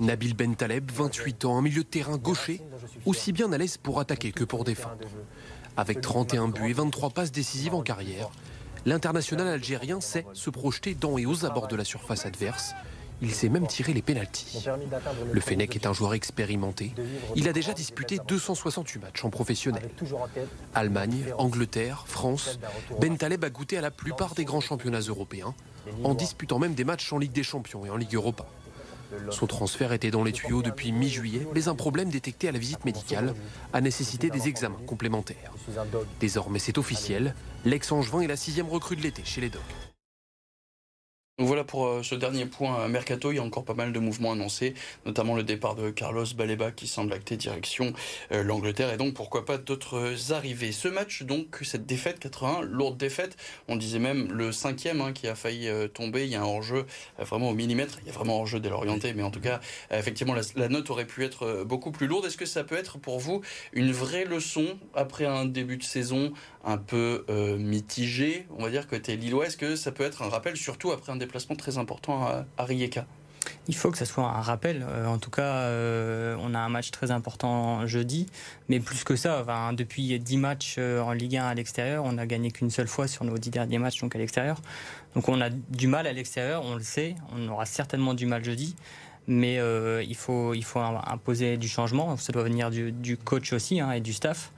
Nabil 0.00 0.34
Bentaleb, 0.34 0.90
28 0.90 1.44
ans, 1.44 1.58
un 1.58 1.60
milieu 1.60 1.82
de 1.82 1.88
terrain 1.88 2.16
gaucher, 2.16 2.62
aussi 3.04 3.32
bien 3.32 3.52
à 3.52 3.58
l'aise 3.58 3.76
pour 3.76 4.00
attaquer 4.00 4.32
que 4.32 4.42
pour 4.42 4.64
défendre. 4.64 5.04
Avec 5.76 6.00
31 6.00 6.48
buts 6.48 6.70
et 6.70 6.72
23 6.72 7.10
passes 7.10 7.30
décisives 7.30 7.74
en 7.74 7.82
carrière, 7.82 8.30
l'international 8.86 9.48
algérien 9.48 10.00
sait 10.00 10.24
se 10.32 10.48
projeter 10.48 10.94
dans 10.94 11.18
et 11.18 11.26
aux 11.26 11.44
abords 11.44 11.68
de 11.68 11.76
la 11.76 11.84
surface 11.84 12.24
adverse 12.24 12.72
il 13.22 13.32
sait 13.32 13.48
même 13.48 13.66
tirer 13.66 13.92
les 13.92 14.02
pénalties. 14.02 14.64
Le 15.30 15.40
Fennec 15.40 15.74
est 15.76 15.86
un 15.86 15.92
joueur 15.92 16.14
expérimenté. 16.14 16.94
Il 17.36 17.48
a 17.48 17.52
déjà 17.52 17.72
disputé 17.72 18.18
268 18.26 19.00
matchs 19.00 19.24
en 19.24 19.30
professionnel. 19.30 19.88
Allemagne, 20.74 21.26
Angleterre, 21.38 22.04
France. 22.06 22.58
Ben 23.00 23.16
Taleb 23.16 23.44
a 23.44 23.50
goûté 23.50 23.78
à 23.78 23.80
la 23.80 23.90
plupart 23.90 24.34
des 24.34 24.44
grands 24.44 24.60
championnats 24.60 25.00
européens, 25.00 25.54
en 26.04 26.14
disputant 26.14 26.58
même 26.58 26.74
des 26.74 26.84
matchs 26.84 27.12
en 27.12 27.18
Ligue 27.18 27.32
des 27.32 27.42
Champions 27.42 27.84
et 27.84 27.90
en 27.90 27.96
Ligue 27.96 28.14
Europa. 28.14 28.46
Son 29.30 29.46
transfert 29.46 29.92
était 29.92 30.10
dans 30.10 30.22
les 30.22 30.32
tuyaux 30.32 30.62
depuis 30.62 30.92
mi-juillet, 30.92 31.46
mais 31.54 31.68
un 31.68 31.74
problème 31.74 32.10
détecté 32.10 32.48
à 32.48 32.52
la 32.52 32.58
visite 32.58 32.84
médicale 32.84 33.34
a 33.72 33.80
nécessité 33.80 34.30
des 34.30 34.48
examens 34.48 34.78
complémentaires. 34.86 35.52
Désormais, 36.20 36.60
c'est 36.60 36.78
officiel. 36.78 37.34
L'ex-Angevin 37.64 38.20
est 38.20 38.28
la 38.28 38.36
sixième 38.36 38.68
recrue 38.68 38.96
de 38.96 39.02
l'été 39.02 39.22
chez 39.24 39.40
les 39.40 39.50
Dogs 39.50 39.89
voilà 41.40 41.64
pour 41.64 41.86
euh, 41.86 42.02
ce 42.02 42.14
dernier 42.14 42.44
point 42.44 42.86
mercato. 42.88 43.32
Il 43.32 43.36
y 43.36 43.38
a 43.38 43.42
encore 43.42 43.64
pas 43.64 43.72
mal 43.72 43.92
de 43.92 43.98
mouvements 43.98 44.32
annoncés, 44.32 44.74
notamment 45.06 45.34
le 45.34 45.42
départ 45.42 45.74
de 45.74 45.88
Carlos 45.88 46.26
Baleba 46.36 46.70
qui 46.70 46.86
semble 46.86 47.14
acter 47.14 47.38
direction 47.38 47.94
euh, 48.30 48.42
l'Angleterre 48.42 48.92
et 48.92 48.98
donc 48.98 49.14
pourquoi 49.14 49.46
pas 49.46 49.56
d'autres 49.56 50.32
arrivées. 50.32 50.72
Ce 50.72 50.86
match, 50.86 51.22
donc, 51.22 51.58
cette 51.62 51.86
défaite 51.86 52.18
81, 52.20 52.62
lourde 52.62 52.98
défaite, 52.98 53.38
on 53.68 53.76
disait 53.76 53.98
même 53.98 54.30
le 54.30 54.52
cinquième 54.52 55.00
hein, 55.00 55.12
qui 55.12 55.28
a 55.28 55.34
failli 55.34 55.68
euh, 55.68 55.88
tomber. 55.88 56.26
Il 56.26 56.30
y 56.30 56.36
a 56.36 56.42
un 56.42 56.44
hors-jeu 56.44 56.84
vraiment 57.18 57.48
au 57.48 57.54
millimètre. 57.54 57.98
Il 58.02 58.08
y 58.08 58.10
a 58.10 58.12
vraiment 58.12 58.38
hors-jeu 58.38 58.60
dès 58.60 58.68
l'orienté, 58.68 59.14
mais 59.14 59.22
en 59.22 59.30
tout 59.30 59.40
cas, 59.40 59.60
effectivement, 59.90 60.34
la, 60.56 60.68
note 60.68 60.90
aurait 60.90 61.06
pu 61.06 61.24
être 61.24 61.64
beaucoup 61.64 61.90
plus 61.90 62.06
lourde. 62.06 62.26
Est-ce 62.26 62.36
que 62.36 62.46
ça 62.46 62.64
peut 62.64 62.76
être 62.76 62.98
pour 62.98 63.18
vous 63.18 63.40
une 63.72 63.92
vraie 63.92 64.26
leçon 64.26 64.78
après 64.94 65.24
un 65.24 65.46
début 65.46 65.78
de 65.78 65.84
saison 65.84 66.32
un 66.64 66.76
peu 66.76 67.24
mitigé, 67.58 68.46
on 68.56 68.62
va 68.62 68.70
dire, 68.70 68.86
côté 68.86 69.16
Lillois 69.16 69.46
Est-ce 69.46 69.56
que 69.56 69.76
ça 69.76 69.92
peut 69.92 70.04
être 70.04 70.22
un 70.22 70.28
rappel, 70.28 70.56
surtout 70.56 70.92
après 70.92 71.12
un 71.12 71.16
déplacement 71.16 71.56
très 71.56 71.78
important 71.78 72.26
à, 72.56 72.64
Rijeka? 72.64 73.06
Il 73.68 73.76
faut 73.76 73.90
que 73.90 73.98
ça 73.98 74.04
soit 74.04 74.24
un 74.24 74.40
rappel. 74.40 74.84
Euh, 74.88 75.06
en 75.06 75.18
tout 75.18 75.30
cas, 75.30 75.42
euh, 75.42 76.36
on 76.40 76.54
a 76.54 76.58
un 76.58 76.68
match 76.68 76.90
très 76.90 77.10
important 77.10 77.86
jeudi. 77.86 78.26
Mais 78.68 78.80
plus 78.80 79.04
que 79.04 79.16
ça, 79.16 79.44
depuis 79.72 80.18
10 80.18 80.36
matchs 80.38 80.76
euh, 80.78 81.00
en 81.00 81.12
Ligue 81.12 81.36
1 81.36 81.46
à 81.46 81.54
l'extérieur, 81.54 82.04
on 82.04 82.12
n'a 82.12 82.26
gagné 82.26 82.50
qu'une 82.50 82.70
seule 82.70 82.88
fois 82.88 83.06
sur 83.08 83.24
nos 83.24 83.38
10 83.38 83.50
derniers 83.50 83.78
matchs 83.78 84.00
donc 84.00 84.14
à 84.14 84.18
l'extérieur. 84.18 84.60
Donc 85.14 85.28
on 85.28 85.40
a 85.40 85.50
du 85.50 85.86
mal 85.86 86.06
à 86.06 86.12
l'extérieur, 86.12 86.62
on 86.64 86.74
le 86.74 86.82
sait. 86.82 87.14
On 87.34 87.48
aura 87.48 87.66
certainement 87.66 88.14
du 88.14 88.26
mal 88.26 88.44
jeudi. 88.44 88.74
Mais 89.26 89.60
il, 90.02 90.16
faut, 90.16 90.54
il 90.54 90.64
faut 90.64 90.80
imposer 90.80 91.56
du 91.56 91.68
changement. 91.68 92.16
Ça 92.16 92.32
doit 92.32 92.42
venir 92.42 92.70
du, 92.70 93.16
coach 93.16 93.52
aussi 93.52 93.78
hein, 93.78 93.92
et 93.92 94.00
du 94.00 94.12
staff. 94.12 94.50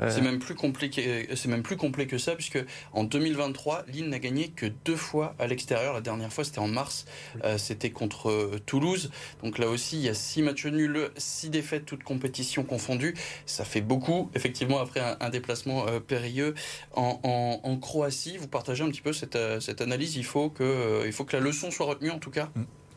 Euh, 0.00 0.10
c'est 0.10 0.20
même 0.20 0.38
plus 0.38 0.54
compliqué, 0.54 1.28
c'est 1.34 1.48
même 1.48 1.62
plus 1.62 1.76
complet 1.76 2.06
que 2.06 2.18
ça, 2.18 2.34
puisque 2.34 2.62
en 2.92 3.04
2023, 3.04 3.84
Lille 3.88 4.08
n'a 4.08 4.18
gagné 4.18 4.48
que 4.48 4.66
deux 4.84 4.96
fois 4.96 5.34
à 5.38 5.46
l'extérieur. 5.46 5.94
La 5.94 6.00
dernière 6.00 6.32
fois, 6.32 6.44
c'était 6.44 6.58
en 6.58 6.68
mars, 6.68 7.06
euh, 7.44 7.58
c'était 7.58 7.90
contre 7.90 8.30
euh, 8.30 8.60
Toulouse. 8.66 9.10
Donc 9.42 9.58
là 9.58 9.68
aussi, 9.68 9.96
il 9.96 10.02
y 10.02 10.08
a 10.08 10.14
six 10.14 10.42
matchs 10.42 10.66
nuls, 10.66 11.10
six 11.16 11.50
défaites, 11.50 11.86
toutes 11.86 12.02
compétitions 12.02 12.64
confondues. 12.64 13.14
Ça 13.46 13.64
fait 13.64 13.80
beaucoup, 13.80 14.30
effectivement, 14.34 14.80
après 14.80 15.00
un, 15.00 15.30
déplacement 15.30 15.86
périlleux 16.06 16.54
en, 16.94 17.78
Croatie. 17.80 18.36
Vous 18.38 18.48
partagez 18.48 18.84
un 18.84 18.88
petit 18.88 19.00
peu 19.00 19.12
cette, 19.12 19.38
cette 19.60 19.80
analyse. 19.80 20.16
Il 20.16 20.24
faut 20.24 20.50
que, 20.50 21.02
il 21.04 21.12
faut 21.12 21.24
que 21.24 21.36
la 21.36 21.42
leçon 21.42 21.70
soit 21.70 21.86
retenue, 21.86 22.10
en 22.10 22.18
tout 22.18 22.30
cas. 22.30 22.48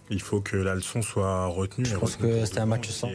Il 0.10 0.22
faut 0.22 0.42
que 0.42 0.56
la 0.58 0.76
leçon 0.76 1.02
soit 1.02 1.48
retenue. 1.48 1.86
Je 1.86 1.96
pense 1.96 2.16
que 2.16 2.46
c'était 2.46 2.60
un 2.60 2.66
match 2.66 2.90
sans 2.90 3.10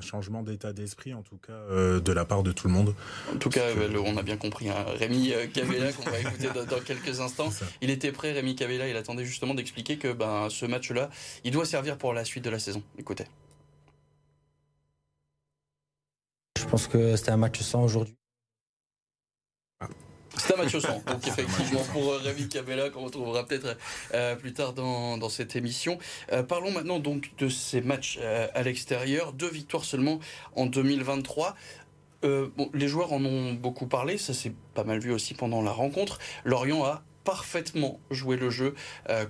changement 0.00 0.42
d'état 0.42 0.72
d'esprit, 0.72 1.14
en 1.14 1.22
tout 1.22 1.36
cas, 1.36 1.52
euh, 1.52 2.00
de 2.00 2.12
la 2.12 2.24
part 2.24 2.42
de 2.42 2.52
tout 2.52 2.68
le 2.68 2.72
monde. 2.72 2.94
En 3.32 3.38
tout 3.38 3.50
cas, 3.50 3.60
euh, 3.60 4.02
on 4.04 4.16
a 4.16 4.22
bien 4.22 4.36
compris. 4.36 4.68
Hein. 4.68 4.84
Rémi 4.98 5.32
euh, 5.32 5.46
Cavella, 5.46 5.92
qu'on 5.92 6.10
va 6.10 6.18
écouter 6.18 6.48
dans, 6.54 6.80
quelques 6.80 7.20
instants, 7.20 7.50
il 7.80 7.90
était 7.90 8.12
prêt, 8.12 8.32
Rémi 8.32 8.54
Cavella, 8.54 8.88
il 8.88 8.96
attendait 8.96 9.24
justement 9.24 9.54
d'expliquer 9.54 9.98
que 9.98 10.12
ben, 10.12 10.48
ce 10.50 10.66
match-là, 10.66 11.10
il 11.44 11.52
doit 11.52 11.66
servir 11.66 11.98
pour 11.98 12.12
la 12.12 12.24
suite 12.24 12.44
de 12.44 12.50
la 12.50 12.58
saison. 12.58 12.82
Écoutez. 12.98 13.24
Je 16.58 16.64
pense 16.66 16.86
que 16.86 17.16
c'était 17.16 17.32
un 17.32 17.36
match 17.36 17.60
sans 17.60 17.82
aujourd'hui. 17.82 18.19
Match 20.62 20.74
au 20.74 20.80
sang. 20.80 21.02
Donc 21.06 21.26
effectivement 21.26 21.82
pour 21.92 22.14
Rémi 22.14 22.48
Cabella 22.48 22.90
qu'on 22.90 23.04
retrouvera 23.04 23.46
peut-être 23.46 23.76
plus 24.38 24.52
tard 24.52 24.72
dans, 24.72 25.16
dans 25.18 25.28
cette 25.28 25.56
émission. 25.56 25.98
parlons 26.48 26.70
maintenant 26.70 26.98
donc 26.98 27.30
de 27.38 27.48
ces 27.48 27.80
matchs 27.80 28.18
à 28.54 28.62
l'extérieur. 28.62 29.32
Deux 29.32 29.50
victoires 29.50 29.84
seulement 29.84 30.20
en 30.56 30.66
2023. 30.66 31.54
bon, 32.22 32.70
les 32.74 32.88
joueurs 32.88 33.12
en 33.12 33.24
ont 33.24 33.54
beaucoup 33.54 33.86
parlé, 33.86 34.18
ça 34.18 34.34
s'est 34.34 34.52
pas 34.74 34.84
mal 34.84 34.98
vu 34.98 35.12
aussi 35.12 35.34
pendant 35.34 35.62
la 35.62 35.72
rencontre. 35.72 36.18
Lorient 36.44 36.84
a 36.84 37.02
parfaitement 37.24 38.00
joué 38.10 38.36
le 38.36 38.50
jeu 38.50 38.74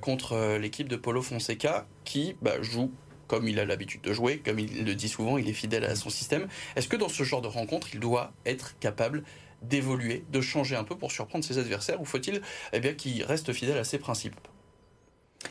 contre 0.00 0.56
l'équipe 0.58 0.88
de 0.88 0.96
Polo 0.96 1.22
Fonseca 1.22 1.86
qui 2.04 2.36
bah, 2.42 2.60
joue 2.60 2.90
comme 3.30 3.46
il 3.46 3.60
a 3.60 3.64
l'habitude 3.64 4.00
de 4.00 4.12
jouer, 4.12 4.38
comme 4.44 4.58
il 4.58 4.84
le 4.84 4.92
dit 4.96 5.08
souvent, 5.08 5.38
il 5.38 5.48
est 5.48 5.52
fidèle 5.52 5.84
à 5.84 5.94
son 5.94 6.10
système. 6.10 6.48
Est-ce 6.74 6.88
que 6.88 6.96
dans 6.96 7.08
ce 7.08 7.22
genre 7.22 7.40
de 7.40 7.46
rencontre, 7.46 7.86
il 7.94 8.00
doit 8.00 8.32
être 8.44 8.76
capable 8.80 9.22
d'évoluer, 9.62 10.24
de 10.30 10.40
changer 10.40 10.76
un 10.76 10.84
peu 10.84 10.96
pour 10.96 11.12
surprendre 11.12 11.44
ses 11.44 11.58
adversaires, 11.58 12.00
ou 12.00 12.04
faut-il 12.04 12.40
eh 12.72 12.80
bien 12.80 12.94
qu'il 12.94 13.22
reste 13.24 13.52
fidèle 13.52 13.78
à 13.78 13.84
ses 13.84 13.98
principes? 13.98 14.36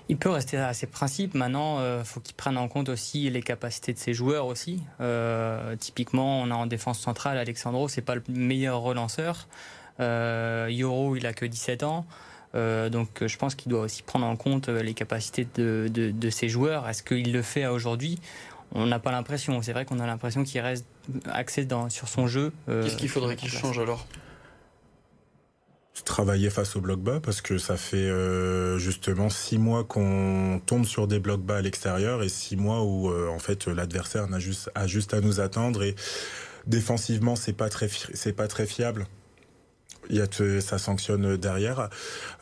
Il 0.07 0.17
peut 0.17 0.29
rester 0.29 0.57
à 0.57 0.73
ses 0.73 0.87
principes. 0.87 1.33
Maintenant, 1.33 1.79
il 1.79 1.83
euh, 1.83 2.03
faut 2.03 2.19
qu'il 2.19 2.35
prenne 2.35 2.57
en 2.57 2.67
compte 2.67 2.89
aussi 2.89 3.29
les 3.29 3.41
capacités 3.41 3.93
de 3.93 3.97
ses 3.97 4.13
joueurs 4.13 4.45
aussi. 4.45 4.81
Euh, 5.01 5.75
typiquement, 5.75 6.41
on 6.41 6.51
a 6.51 6.55
en 6.55 6.67
défense 6.67 6.99
centrale 6.99 7.37
Alexandro, 7.37 7.87
c'est 7.87 8.01
pas 8.01 8.15
le 8.15 8.23
meilleur 8.27 8.81
relanceur. 8.81 9.47
Euh, 9.99 10.67
Yoro, 10.69 11.15
il 11.15 11.25
a 11.25 11.33
que 11.33 11.45
17 11.45 11.83
ans. 11.83 12.05
Euh, 12.55 12.89
donc 12.89 13.25
je 13.25 13.37
pense 13.37 13.53
qu'il 13.53 13.69
doit 13.69 13.81
aussi 13.81 14.01
prendre 14.01 14.25
en 14.25 14.35
compte 14.35 14.69
les 14.69 14.95
capacités 14.95 15.47
de, 15.55 15.87
de, 15.91 16.29
ses 16.29 16.49
joueurs. 16.49 16.87
Est-ce 16.87 17.03
qu'il 17.03 17.31
le 17.31 17.41
fait 17.41 17.67
aujourd'hui? 17.67 18.19
On 18.73 18.85
n'a 18.85 18.99
pas 18.99 19.11
l'impression. 19.11 19.61
C'est 19.61 19.73
vrai 19.73 19.85
qu'on 19.85 19.99
a 19.99 20.07
l'impression 20.07 20.43
qu'il 20.43 20.61
reste 20.61 20.85
axé 21.25 21.65
dans, 21.65 21.89
sur 21.89 22.07
son 22.07 22.27
jeu. 22.27 22.51
Euh, 22.67 22.83
Qu'est-ce 22.83 22.97
qu'il 22.97 23.09
faudrait 23.09 23.35
qu'il 23.35 23.49
change 23.49 23.79
alors? 23.79 24.07
Travailler 26.05 26.49
face 26.49 26.75
au 26.75 26.81
bloc 26.81 27.01
bas 27.01 27.19
parce 27.19 27.41
que 27.41 27.57
ça 27.57 27.75
fait 27.77 28.09
justement 28.79 29.29
six 29.29 29.59
mois 29.59 29.83
qu'on 29.83 30.61
tombe 30.65 30.85
sur 30.85 31.07
des 31.07 31.19
blocs 31.19 31.41
bas 31.41 31.57
à 31.57 31.61
l'extérieur 31.61 32.23
et 32.23 32.29
six 32.29 32.55
mois 32.55 32.83
où 32.83 33.11
en 33.29 33.37
fait 33.37 33.67
l'adversaire 33.67 34.25
a 34.33 34.39
juste, 34.39 34.71
a 34.75 34.87
juste 34.87 35.13
à 35.13 35.19
nous 35.19 35.39
attendre 35.39 35.83
et 35.83 35.95
défensivement 36.65 37.35
c'est 37.35 37.53
pas 37.53 37.69
très 37.69 37.89
c'est 38.13 38.33
pas 38.33 38.47
très 38.47 38.65
fiable 38.65 39.07
il 40.09 40.15
y 40.15 40.21
a 40.21 40.27
ça 40.61 40.77
sanctionne 40.77 41.37
derrière. 41.37 41.89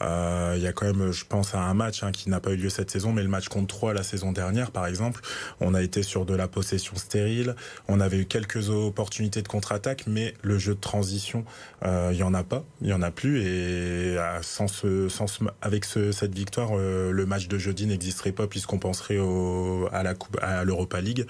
Euh, 0.02 0.54
il 0.56 0.62
y 0.62 0.68
a 0.68 0.74
quand 0.74 0.86
même, 0.86 1.12
je 1.12 1.26
pense 1.26 1.56
à 1.56 1.60
un 1.60 1.74
match 1.74 2.04
hein, 2.04 2.12
qui 2.12 2.30
n'a 2.30 2.40
pas 2.40 2.52
eu 2.52 2.58
lieu 2.58 2.70
cette 2.70 2.92
saison, 2.92 3.12
mais 3.12 3.24
le 3.24 3.30
match 3.30 3.48
contre 3.50 3.68
3 3.68 3.94
la 3.94 4.04
saison 4.04 4.32
dernière, 4.32 4.72
par 4.72 4.88
exemple, 4.88 5.22
on 5.60 5.74
a 5.74 5.82
été 5.82 6.04
sur 6.04 6.26
de 6.26 6.36
la 6.36 6.48
possession 6.48 6.96
stérile. 6.96 7.56
On 7.88 8.00
avait 8.00 8.18
eu 8.18 8.26
quelques 8.26 8.70
opportunités 8.70 9.42
de 9.42 9.48
contre-attaque, 9.48 10.06
mais 10.08 10.34
le 10.42 10.58
jeu 10.58 10.76
de 10.76 10.80
transition, 10.80 11.46
euh, 11.84 12.12
il 12.14 12.18
y 12.18 12.24
en 12.24 12.34
a 12.34 12.44
pas, 12.44 12.64
il 12.82 12.88
y 12.88 12.94
en 12.94 13.02
a 13.02 13.12
plus. 13.12 13.42
Et 13.42 14.18
euh, 14.18 14.42
sans 14.42 14.68
ce, 14.68 15.10
sans 15.10 15.28
avec 15.62 15.86
ce, 15.86 16.12
cette 16.12 16.34
victoire, 16.34 16.70
euh, 16.74 17.12
le 17.12 17.26
match 17.26 17.48
de 17.48 17.58
jeudi 17.58 17.86
n'existerait 17.86 18.32
pas 18.32 18.48
puisqu'on 18.48 18.80
penserait 18.80 19.18
au, 19.18 19.88
à 19.92 20.04
la 20.04 20.14
coupe, 20.14 20.38
à 20.42 20.64
l'Europa 20.64 21.02
League. 21.02 21.26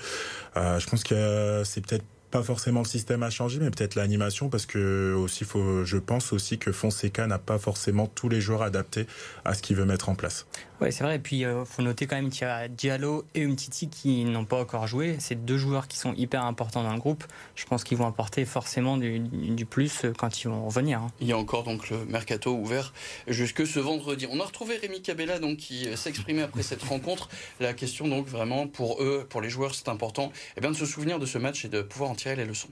Euh, 0.55 0.79
je 0.79 0.87
pense 0.87 1.03
que 1.03 1.61
c'est 1.65 1.85
peut-être 1.85 2.05
pas 2.31 2.43
forcément 2.43 2.81
le 2.81 2.85
système 2.85 3.23
a 3.23 3.29
changé, 3.29 3.59
mais 3.59 3.69
peut-être 3.69 3.95
l'animation, 3.95 4.49
parce 4.49 4.65
que 4.65 5.13
aussi, 5.13 5.45
faut, 5.45 5.85
je 5.85 5.97
pense 5.97 6.33
aussi 6.33 6.57
que 6.57 6.71
Fonseca 6.71 7.27
n'a 7.27 7.39
pas 7.39 7.57
forcément 7.57 8.07
tous 8.07 8.29
les 8.29 8.41
joueurs 8.41 8.63
adaptés 8.63 9.07
à 9.45 9.53
ce 9.53 9.61
qu'il 9.61 9.75
veut 9.75 9.85
mettre 9.85 10.09
en 10.09 10.15
place. 10.15 10.45
Oui, 10.79 10.91
c'est 10.91 11.03
vrai. 11.03 11.15
Et 11.15 11.19
puis, 11.19 11.39
il 11.39 11.45
euh, 11.45 11.65
faut 11.65 11.81
noter 11.81 12.05
quand 12.05 12.15
même 12.15 12.29
qu'il 12.29 12.43
y 12.43 12.45
a 12.45 12.67
Diallo 12.67 13.25
et 13.33 13.41
Umtiti 13.41 13.89
qui 13.89 14.25
n'ont 14.25 14.45
pas 14.45 14.59
encore 14.59 14.85
joué. 14.85 15.15
C'est 15.19 15.43
deux 15.43 15.57
joueurs 15.57 15.87
qui 15.87 15.97
sont 15.97 16.13
hyper 16.13 16.45
importants 16.45 16.83
dans 16.83 16.93
le 16.93 16.99
groupe. 16.99 17.23
Je 17.55 17.65
pense 17.65 17.83
qu'ils 17.83 17.97
vont 17.97 18.05
apporter 18.05 18.45
forcément 18.45 18.97
du, 18.97 19.65
plus 19.65 20.05
euh, 20.05 20.13
quand 20.15 20.43
ils 20.43 20.47
vont 20.47 20.65
revenir. 20.65 21.01
Hein. 21.01 21.11
Il 21.19 21.27
y 21.27 21.31
a 21.31 21.37
encore 21.37 21.63
donc 21.63 21.89
le 21.89 22.05
mercato 22.05 22.53
ouvert 22.53 22.93
jusque 23.27 23.65
ce 23.65 23.79
vendredi. 23.79 24.27
On 24.29 24.39
a 24.39 24.43
retrouvé 24.43 24.77
Rémi 24.77 25.01
Cabella 25.01 25.39
donc 25.39 25.57
qui 25.57 25.87
s'exprimait 25.97 26.43
après 26.43 26.61
cette 26.61 26.83
rencontre. 26.83 27.29
La 27.59 27.73
question 27.73 28.07
donc 28.07 28.27
vraiment 28.27 28.67
pour 28.67 29.01
eux, 29.01 29.25
pour 29.27 29.41
les 29.41 29.49
joueurs, 29.49 29.73
c'est 29.73 29.89
important, 29.89 30.31
eh 30.57 30.61
bien 30.61 30.69
de 30.69 30.75
se 30.75 30.85
souvenir 30.85 31.17
de 31.17 31.25
ce 31.25 31.37
match 31.37 31.65
et 31.65 31.69
de 31.69 31.81
pouvoir 31.81 32.11
en 32.11 32.15
tirer 32.15 32.35
les 32.35 32.45
leçons. 32.45 32.69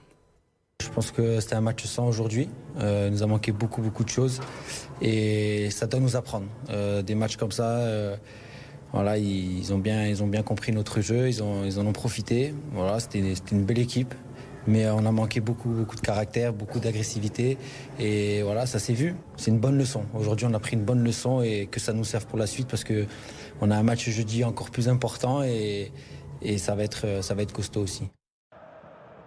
Je 0.86 0.90
pense 0.92 1.10
que 1.10 1.40
c'était 1.40 1.56
un 1.56 1.60
match 1.60 1.84
sans 1.84 2.06
aujourd'hui. 2.06 2.48
Euh, 2.78 3.10
nous 3.10 3.22
a 3.22 3.26
manqué 3.26 3.50
beaucoup, 3.50 3.82
beaucoup 3.82 4.04
de 4.04 4.08
choses. 4.08 4.40
Et 5.02 5.68
ça 5.70 5.86
doit 5.86 6.00
nous 6.00 6.14
apprendre. 6.14 6.46
Euh, 6.70 7.02
des 7.02 7.16
matchs 7.16 7.36
comme 7.36 7.50
ça, 7.50 7.78
euh, 7.78 8.16
voilà, 8.92 9.18
ils, 9.18 9.74
ont 9.74 9.78
bien, 9.78 10.06
ils 10.06 10.22
ont 10.22 10.28
bien 10.28 10.42
compris 10.42 10.72
notre 10.72 11.00
jeu, 11.00 11.28
ils, 11.28 11.42
ont, 11.42 11.64
ils 11.64 11.80
en 11.80 11.86
ont 11.86 11.92
profité. 11.92 12.54
Voilà, 12.72 13.00
c'était 13.00 13.34
une 13.50 13.64
belle 13.64 13.80
équipe. 13.80 14.14
Mais 14.68 14.88
on 14.88 15.04
a 15.04 15.12
manqué 15.12 15.40
beaucoup, 15.40 15.70
beaucoup 15.70 15.96
de 15.96 16.00
caractère, 16.00 16.52
beaucoup 16.52 16.78
d'agressivité. 16.78 17.58
Et 17.98 18.42
voilà, 18.42 18.66
ça 18.66 18.78
s'est 18.78 18.94
vu. 18.94 19.16
C'est 19.36 19.50
une 19.50 19.58
bonne 19.58 19.78
leçon. 19.78 20.04
Aujourd'hui, 20.14 20.46
on 20.48 20.54
a 20.54 20.60
pris 20.60 20.76
une 20.76 20.84
bonne 20.84 21.02
leçon 21.02 21.42
et 21.42 21.66
que 21.66 21.80
ça 21.80 21.92
nous 21.92 22.04
serve 22.04 22.26
pour 22.26 22.38
la 22.38 22.46
suite 22.46 22.68
parce 22.68 22.84
qu'on 22.84 23.70
a 23.70 23.76
un 23.76 23.82
match 23.82 24.08
jeudi 24.08 24.44
encore 24.44 24.70
plus 24.70 24.88
important 24.88 25.42
et, 25.42 25.92
et 26.42 26.58
ça, 26.58 26.74
va 26.74 26.84
être, 26.84 27.22
ça 27.22 27.34
va 27.34 27.42
être 27.42 27.52
costaud 27.52 27.82
aussi. 27.82 28.08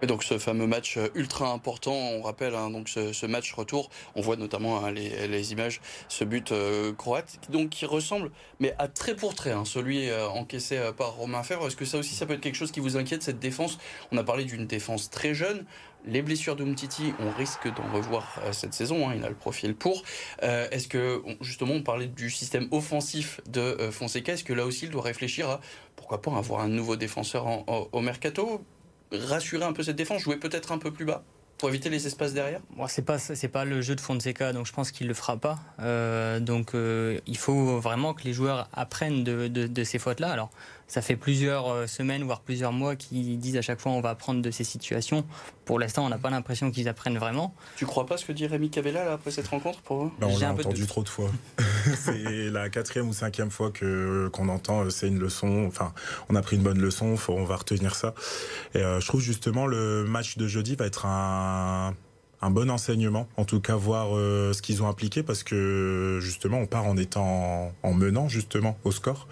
Et 0.01 0.07
donc 0.07 0.23
ce 0.23 0.37
fameux 0.37 0.67
match 0.67 0.97
euh, 0.97 1.09
ultra 1.15 1.51
important, 1.51 1.93
on 1.93 2.21
rappelle 2.21 2.55
hein, 2.55 2.69
donc 2.69 2.87
ce, 2.87 3.25
match 3.25 3.51
retour, 3.53 3.89
on 4.15 4.21
voit 4.21 4.37
notamment 4.37 4.83
hein, 4.83 4.91
les, 4.91 5.51
images, 5.51 5.81
ce 6.07 6.23
but 6.23 6.51
euh, 6.51 6.93
croate, 6.93 7.39
donc 7.49 7.69
qui 7.69 7.85
ressemble, 7.85 8.31
mais 8.59 8.73
à 8.77 8.87
très 8.87 9.15
pour 9.15 9.35
trait, 9.35 9.51
hein, 9.51 9.65
celui 9.65 10.09
euh, 10.09 10.27
encaissé 10.29 10.79
par 10.97 11.15
Romain 11.15 11.43
Fèvre. 11.43 11.67
Est-ce 11.67 11.75
que 11.75 11.85
ça 11.85 11.97
aussi, 11.97 12.15
ça 12.15 12.25
peut 12.25 12.33
être 12.33 12.41
quelque 12.41 12.55
chose 12.55 12.71
qui 12.71 12.79
vous 12.79 12.95
inquiète 12.95 13.23
cette 13.23 13.39
défense? 13.39 13.77
On 14.11 14.17
a 14.17 14.23
parlé 14.23 14.45
d'une 14.45 14.67
défense 14.67 15.09
très 15.09 15.33
jeune. 15.33 15.65
Les 16.05 16.21
blessures 16.21 16.55
d'Umtiti, 16.55 17.13
on 17.19 17.29
risque 17.31 17.67
d'en 17.67 17.93
revoir 17.93 18.39
cette 18.53 18.73
saison. 18.73 19.11
il 19.11 19.21
a 19.25 19.27
le 19.27 19.35
profil 19.35 19.75
pour. 19.75 20.03
Est-ce 20.41 20.87
que 20.87 21.21
justement, 21.41 21.73
on 21.73 21.83
parlait 21.83 22.07
du 22.07 22.29
système 22.29 22.69
offensif 22.71 23.41
de 23.49 23.89
Fonseca 23.91 24.31
Est-ce 24.31 24.45
que 24.45 24.53
là 24.53 24.65
aussi, 24.65 24.85
il 24.85 24.91
doit 24.91 25.01
réfléchir 25.01 25.49
à 25.49 25.59
pourquoi 25.97 26.21
pas 26.21 26.31
avoir 26.37 26.61
un 26.61 26.69
nouveau 26.69 26.95
défenseur 26.95 27.45
au 27.67 27.99
mercato? 27.99 28.63
Rassurer 29.11 29.65
un 29.65 29.73
peu 29.73 29.83
cette 29.83 29.95
défense, 29.95 30.21
jouer 30.21 30.37
peut-être 30.37 30.71
un 30.71 30.77
peu 30.77 30.91
plus 30.91 31.05
bas 31.05 31.23
pour 31.59 31.69
éviter 31.69 31.89
les 31.89 32.07
espaces 32.07 32.33
derrière? 32.33 32.61
Moi, 32.75 32.87
c'est 32.87 33.01
pas 33.03 33.65
le 33.65 33.81
jeu 33.81 33.95
de 33.95 34.01
Fonseca, 34.01 34.53
donc 34.53 34.65
je 34.65 34.73
pense 34.73 34.91
qu'il 34.91 35.07
le 35.07 35.13
fera 35.13 35.37
pas. 35.37 35.59
Euh, 35.79 36.39
donc 36.39 36.73
euh, 36.73 37.19
il 37.27 37.37
faut 37.37 37.79
vraiment 37.79 38.13
que 38.13 38.23
les 38.23 38.33
joueurs 38.33 38.69
apprennent 38.73 39.23
de, 39.23 39.83
ces 39.83 39.99
fautes-là. 39.99 40.31
Alors 40.31 40.49
ça 40.89 41.03
fait 41.03 41.15
plusieurs 41.15 41.71
euh, 41.71 41.87
semaines, 41.87 42.23
voire 42.23 42.41
plusieurs 42.41 42.73
mois 42.73 42.95
qu'ils 42.95 43.39
disent 43.39 43.57
à 43.57 43.61
chaque 43.61 43.79
fois 43.79 43.91
on 43.91 44.01
va 44.01 44.09
apprendre 44.09 44.41
de 44.41 44.51
ces 44.51 44.63
situations. 44.63 45.23
Pour 45.63 45.79
l'instant, 45.79 46.03
on 46.03 46.09
n'a 46.09 46.17
pas 46.17 46.31
l'impression 46.31 46.71
qu'ils 46.71 46.89
apprennent 46.89 47.17
vraiment. 47.19 47.53
Tu 47.77 47.85
crois 47.85 48.07
pas 48.07 48.17
ce 48.17 48.25
que 48.25 48.31
dit 48.31 48.47
Rémi 48.47 48.71
Cavella 48.71 49.05
là, 49.05 49.13
après 49.13 49.29
cette 49.29 49.47
rencontre 49.47 49.81
pour 49.81 50.05
eux? 50.05 50.11
Ben, 50.19 50.27
On 50.27 50.39
l'a 50.39 50.51
entendu 50.51 50.87
trop 50.87 51.03
de 51.03 51.09
fois. 51.09 51.29
c'est 51.95 52.49
la 52.49 52.69
quatrième 52.69 53.07
ou 53.07 53.13
cinquième 53.13 53.51
fois 53.51 53.69
que 53.69 54.29
qu'on 54.33 54.49
entend 54.49 54.81
euh, 54.81 54.89
c'est 54.89 55.07
une 55.07 55.19
leçon. 55.19 55.65
Enfin, 55.67 55.93
on 56.27 56.35
a 56.35 56.41
pris 56.41 56.55
une 56.55 56.63
bonne 56.63 56.81
leçon, 56.81 57.15
faut, 57.17 57.33
on 57.33 57.45
va 57.45 57.57
retenir 57.57 57.93
ça. 57.93 58.15
Et 58.73 58.79
euh, 58.79 58.99
je 58.99 59.07
trouve 59.07 59.21
justement 59.21 59.67
le 59.67 60.05
match 60.05 60.37
de 60.37 60.47
jeudi 60.47 60.75
va 60.75 60.87
être 60.87 61.05
un 61.05 61.93
un 62.41 62.51
bon 62.51 62.71
enseignement, 62.71 63.27
en 63.35 63.43
tout 63.43 63.59
cas 63.59 63.75
voir 63.75 64.11
ce 64.15 64.61
qu'ils 64.61 64.81
ont 64.81 64.87
appliqué 64.87 65.23
parce 65.23 65.43
que 65.43 66.19
justement 66.21 66.59
on 66.59 66.67
part 66.67 66.85
en 66.85 66.95
étant 66.95 67.73
en 67.83 67.93
menant 67.93 68.29
justement 68.29 68.77
au 68.85 68.93
score. 68.93 69.27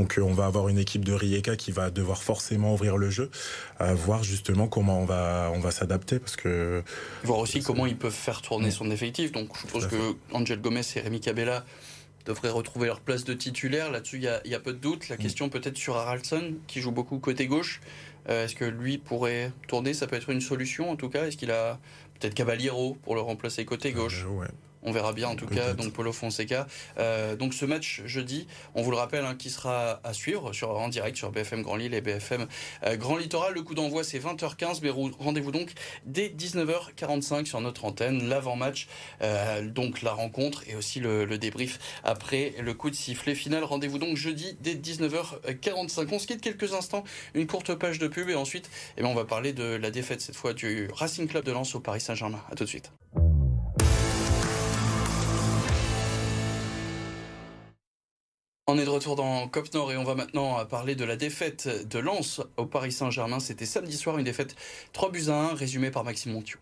Donc 0.00 0.18
euh, 0.18 0.22
on 0.22 0.32
va 0.32 0.46
avoir 0.46 0.68
une 0.68 0.78
équipe 0.78 1.04
de 1.04 1.12
Rijeka 1.12 1.56
qui 1.56 1.72
va 1.72 1.90
devoir 1.90 2.22
forcément 2.22 2.72
ouvrir 2.72 2.96
le 2.96 3.10
jeu, 3.10 3.30
voir 3.78 4.24
justement 4.24 4.66
comment 4.66 4.98
on 4.98 5.04
va 5.04 5.50
on 5.54 5.60
va 5.60 5.70
s'adapter 5.70 6.18
parce 6.18 6.36
que 6.36 6.82
voir 7.22 7.38
aussi 7.38 7.62
comment 7.62 7.84
ils 7.84 7.98
peuvent 7.98 8.10
faire 8.10 8.40
tourner 8.40 8.70
son 8.70 8.90
effectif. 8.90 9.30
Donc 9.30 9.50
je 9.54 9.60
suppose 9.60 9.86
que 9.88 10.16
Angel 10.32 10.58
Gomez 10.60 10.80
et 10.96 11.00
Rémi 11.00 11.20
Cabella 11.20 11.66
devraient 12.24 12.50
retrouver 12.50 12.86
leur 12.86 13.00
place 13.00 13.24
de 13.24 13.34
titulaire. 13.34 13.90
Là-dessus, 13.90 14.16
il 14.16 14.50
y 14.50 14.54
a, 14.54 14.60
peu 14.60 14.72
de 14.72 14.78
doute. 14.78 15.08
La 15.08 15.16
mm. 15.16 15.18
question 15.18 15.48
peut-être 15.48 15.76
sur 15.76 15.96
Haraldson, 15.96 16.54
qui 16.66 16.80
joue 16.80 16.92
beaucoup 16.92 17.18
côté 17.18 17.46
gauche. 17.46 17.80
Euh, 18.28 18.44
est-ce 18.44 18.54
que 18.54 18.64
lui 18.64 18.98
pourrait 18.98 19.52
tourner? 19.68 19.94
Ça 19.94 20.06
peut 20.06 20.16
être 20.16 20.30
une 20.30 20.40
solution 20.40 20.90
en 20.90 20.96
tout 20.96 21.08
cas. 21.08 21.26
Est-ce 21.26 21.36
qu'il 21.36 21.50
a 21.50 21.78
peut-être 22.18 22.34
Cavaliero 22.34 22.96
pour 23.02 23.14
le 23.14 23.20
remplacer 23.20 23.64
côté 23.64 23.92
gauche? 23.92 24.24
On 24.82 24.92
verra 24.92 25.12
bien 25.12 25.28
en 25.28 25.36
tout 25.36 25.46
cas, 25.46 25.74
donc 25.74 25.92
Polo 25.92 26.12
Fonseca. 26.12 26.66
Euh, 26.98 27.36
donc 27.36 27.54
ce 27.54 27.64
match 27.64 28.02
jeudi, 28.06 28.46
on 28.74 28.82
vous 28.82 28.90
le 28.90 28.96
rappelle, 28.96 29.24
hein, 29.24 29.34
qui 29.36 29.50
sera 29.50 30.00
à 30.04 30.12
suivre 30.12 30.52
sur, 30.52 30.70
en 30.70 30.88
direct 30.88 31.16
sur 31.16 31.30
BFM 31.30 31.62
Grand 31.62 31.76
Lille 31.76 31.94
et 31.94 32.00
BFM 32.00 32.46
euh, 32.84 32.96
Grand 32.96 33.16
Littoral. 33.16 33.54
Le 33.54 33.62
coup 33.62 33.74
d'envoi 33.74 34.04
c'est 34.04 34.18
20h15, 34.18 34.80
mais 34.82 34.90
rendez-vous 34.90 35.52
donc 35.52 35.72
dès 36.04 36.28
19h45 36.28 37.46
sur 37.46 37.60
notre 37.60 37.84
antenne, 37.84 38.28
l'avant-match, 38.28 38.88
euh, 39.22 39.68
donc 39.68 40.02
la 40.02 40.12
rencontre 40.12 40.64
et 40.66 40.74
aussi 40.76 41.00
le, 41.00 41.26
débrief 41.38 41.78
après 42.04 42.54
le 42.60 42.74
coup 42.74 42.90
de 42.90 42.94
sifflet 42.94 43.34
final. 43.34 43.64
Rendez-vous 43.64 43.98
donc 43.98 44.16
jeudi 44.16 44.56
dès 44.60 44.74
19h45. 44.74 46.08
On 46.12 46.18
se 46.18 46.26
quitte 46.26 46.40
quelques 46.40 46.74
instants, 46.74 47.04
une 47.34 47.46
courte 47.46 47.74
page 47.74 47.98
de 47.98 48.08
pub 48.08 48.28
et 48.28 48.34
ensuite 48.34 48.70
eh 48.96 49.02
bien, 49.02 49.10
on 49.10 49.14
va 49.14 49.24
parler 49.24 49.52
de 49.52 49.64
la 49.64 49.90
défaite 49.90 50.20
cette 50.20 50.36
fois 50.36 50.52
du 50.52 50.88
Racing 50.92 51.28
Club 51.28 51.44
de 51.44 51.52
Lens 51.52 51.74
au 51.74 51.80
Paris 51.80 52.00
Saint-Germain. 52.00 52.42
A 52.50 52.54
tout 52.54 52.64
de 52.64 52.68
suite. 52.68 52.90
On 58.66 58.78
est 58.78 58.84
de 58.84 58.90
retour 58.90 59.16
dans 59.16 59.48
Cop 59.48 59.72
Nord 59.74 59.90
et 59.90 59.96
on 59.96 60.04
va 60.04 60.14
maintenant 60.14 60.64
parler 60.64 60.94
de 60.94 61.04
la 61.04 61.16
défaite 61.16 61.88
de 61.88 61.98
Lens 61.98 62.40
au 62.56 62.66
Paris 62.66 62.92
Saint-Germain. 62.92 63.40
C'était 63.40 63.66
samedi 63.66 63.96
soir, 63.96 64.16
une 64.18 64.24
défaite 64.24 64.54
3 64.92 65.10
buts 65.10 65.24
à 65.28 65.50
1, 65.50 65.54
résumée 65.54 65.90
par 65.90 66.04
Maxime 66.04 66.32
Montiou. 66.32 66.58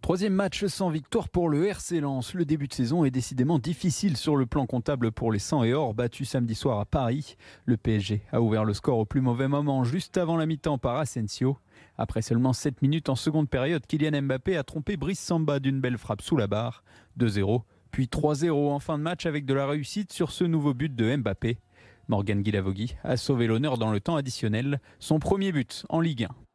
Troisième 0.00 0.32
match 0.32 0.64
sans 0.64 0.88
victoire 0.88 1.28
pour 1.28 1.50
le 1.50 1.66
RC 1.66 2.00
Lens. 2.00 2.32
Le 2.32 2.46
début 2.46 2.66
de 2.66 2.72
saison 2.72 3.04
est 3.04 3.10
décidément 3.10 3.58
difficile 3.58 4.16
sur 4.16 4.36
le 4.36 4.46
plan 4.46 4.64
comptable 4.64 5.12
pour 5.12 5.30
les 5.32 5.38
100 5.38 5.64
et 5.64 5.74
or 5.74 5.92
battus 5.92 6.30
samedi 6.30 6.54
soir 6.54 6.80
à 6.80 6.86
Paris. 6.86 7.36
Le 7.66 7.76
PSG 7.76 8.22
a 8.32 8.40
ouvert 8.40 8.64
le 8.64 8.72
score 8.72 8.98
au 8.98 9.04
plus 9.04 9.20
mauvais 9.20 9.48
moment 9.48 9.84
juste 9.84 10.16
avant 10.16 10.38
la 10.38 10.46
mi-temps 10.46 10.78
par 10.78 10.96
Asensio. 10.96 11.58
Après 11.98 12.22
seulement 12.22 12.54
7 12.54 12.80
minutes 12.80 13.10
en 13.10 13.16
seconde 13.16 13.50
période, 13.50 13.84
Kylian 13.86 14.22
Mbappé 14.22 14.56
a 14.56 14.62
trompé 14.62 14.96
Brice 14.96 15.20
Samba 15.20 15.58
d'une 15.58 15.80
belle 15.80 15.98
frappe 15.98 16.22
sous 16.22 16.38
la 16.38 16.46
barre. 16.46 16.84
2-0, 17.18 17.64
puis 17.90 18.06
3-0 18.06 18.50
en 18.50 18.78
fin 18.78 18.98
de 18.98 19.02
match 19.02 19.26
avec 19.26 19.44
de 19.44 19.54
la 19.54 19.66
réussite 19.66 20.12
sur 20.12 20.30
ce 20.30 20.44
nouveau 20.44 20.74
but 20.74 20.94
de 20.94 21.16
Mbappé. 21.16 21.58
Morgan 22.08 22.42
Guilavogui 22.42 22.96
a 23.04 23.16
sauvé 23.16 23.46
l'honneur 23.46 23.76
dans 23.76 23.90
le 23.90 24.00
temps 24.00 24.16
additionnel, 24.16 24.80
son 24.98 25.18
premier 25.18 25.52
but 25.52 25.84
en 25.88 26.00
Ligue 26.00 26.24
1. 26.24 26.47